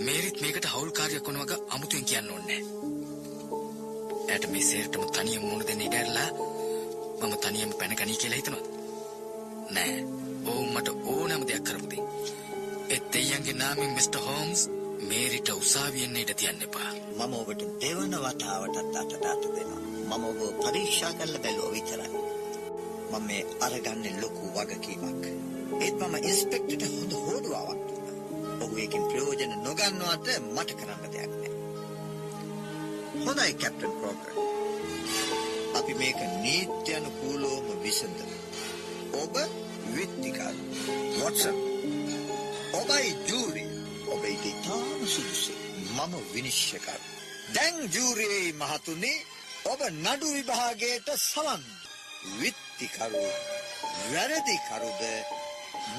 මේරිත් 0.06 0.42
මේකට 0.42 0.66
හවුල්කාරයක් 0.66 1.28
වුණ 1.28 1.42
වගේ 1.42 1.60
අමුතුවෙන් 1.70 2.06
කියන්න 2.06 2.32
ඕනේ 2.32 2.60
නැහැ. 2.60 2.92
එයාට 4.24 4.46
මේ 4.52 4.64
සේරටම 4.64 5.04
තනියම 5.10 5.44
මුණ 5.44 5.68
දෙන්න 5.68 5.86
ඉඩ 5.86 5.96
ඇරලා 5.96 6.30
මම 7.20 7.34
තනියම 7.40 7.72
පැන 7.80 7.96
ගනී 7.96 8.18
කියලා 8.18 8.40
හිතනවා. 8.40 8.64
නෑ. 9.72 9.96
ඔව් 10.46 10.62
මට 10.66 10.90
ඕනම 11.08 11.44
දෙයක් 11.48 11.64
කරමු 11.64 11.88
දෙයි. 11.90 12.04
ඒ 12.90 13.00
දෙයියන්ගේ 13.14 13.54
නාමයෙන් 13.54 13.94
මිස්ටර් 13.94 14.22
හෝම්ස් 14.22 14.62
මේරිට 15.10 15.50
උසාවියෙන් 15.52 16.18
ඉඩ 16.18 16.34
තියන්න 16.36 16.66
එපා. 16.68 16.92
මම 17.18 17.34
ඔබට 17.34 17.62
දෙවන 17.82 18.18
වතාවටත් 18.18 18.96
අතට 18.96 19.26
අත 19.26 19.44
දෙනවා. 19.56 19.82
මම 20.10 20.26
ඔබ 20.26 20.40
පරීක්ෂා 20.62 21.14
කරලා 21.14 21.44
බැලුවා 21.44 21.72
විතරයි. 21.72 22.12
මම 23.12 23.24
මේ 23.28 23.44
අරගන්නේ 23.60 24.20
ලොකු 24.22 24.46
වගකීමක්. 24.56 25.24
ඒත් 25.80 25.98
මම 26.02 26.16
ඉන්ස්පෙක්ටර්ට 26.24 26.84
හොඳ 26.92 27.14
හෝඩුවාවක් 27.20 27.80
දුන්නා. 27.80 27.91
ඔහු 28.62 28.74
ඒකෙන් 28.78 29.04
ප්‍රයෝජන 29.06 29.54
නොගන්නවට 29.64 30.28
මට 30.48 30.72
කරන්න 30.74 31.04
දෙයක් 31.08 31.32
නැහැ. 31.32 31.52
හොඳයි 33.22 33.54
කැප්ටන් 33.56 33.94
ක්‍රෝකර්. 33.98 34.30
අපි 35.78 35.94
මේක 35.94 36.20
නීත්‍යනුකූලවම 36.38 37.68
විසඳමු. 37.84 38.38
ඔබ 39.16 39.36
විත්තිකරු. 39.94 40.62
වොට්සන්. 41.16 41.58
ඔබයි 42.74 43.10
ජූරි. 43.28 43.66
ඔබ 44.08 44.24
ඉතාම 44.32 45.00
සුදුසු. 45.08 45.54
මම 45.90 46.14
විනිශ්චයකරු. 46.34 47.04
දැන් 47.54 47.78
ජූරියේ 47.94 48.52
මහතුනේ 48.56 49.18
ඔබ 49.66 49.82
නඩු 49.96 50.28
විභාගයට 50.34 51.08
සවන් 51.20 51.64
විත්තිකරු 52.40 53.24
වැරදිකරුද 54.08 55.02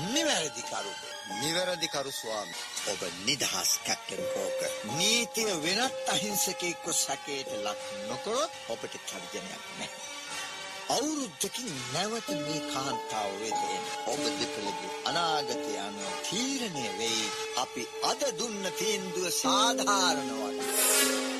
නිවැරදිකරුද 0.06 1.11
නිවැරදි 1.34 1.88
කරු 1.88 2.12
ස්වාමී. 2.12 2.62
ඔබ 2.90 3.00
නිදහස් 3.26 3.70
කැප්ටන් 3.86 4.24
කෝක. 4.34 4.60
නීතිය 4.96 5.52
වෙනත් 5.64 6.08
අහිංසකයෙක්ව 6.08 6.86
සැකයට 6.96 7.50
ලක් 7.58 7.82
නොකොත් 8.08 8.50
ඔබට 8.68 8.94
තර්ජනයක් 9.02 9.64
නැහැ. 9.78 9.90
අවුරුද්දකින් 10.90 11.70
නැවත 11.92 12.28
මේ 12.38 12.62
කාන්තාව 12.72 13.32
වෙදෙන 13.40 13.84
ඔබ 14.06 14.22
දෙපළගේ 14.38 14.94
අනාගතය 15.04 15.74
අනුව 15.86 16.14
තීරණය 16.22 16.86
වෙයි. 16.98 17.26
අපි 17.56 17.82
අද 18.04 18.22
දුන්න 18.38 18.72
තීන්දුව 18.78 19.30
සාධාරණ 19.34 20.32
වගේ 20.38 21.31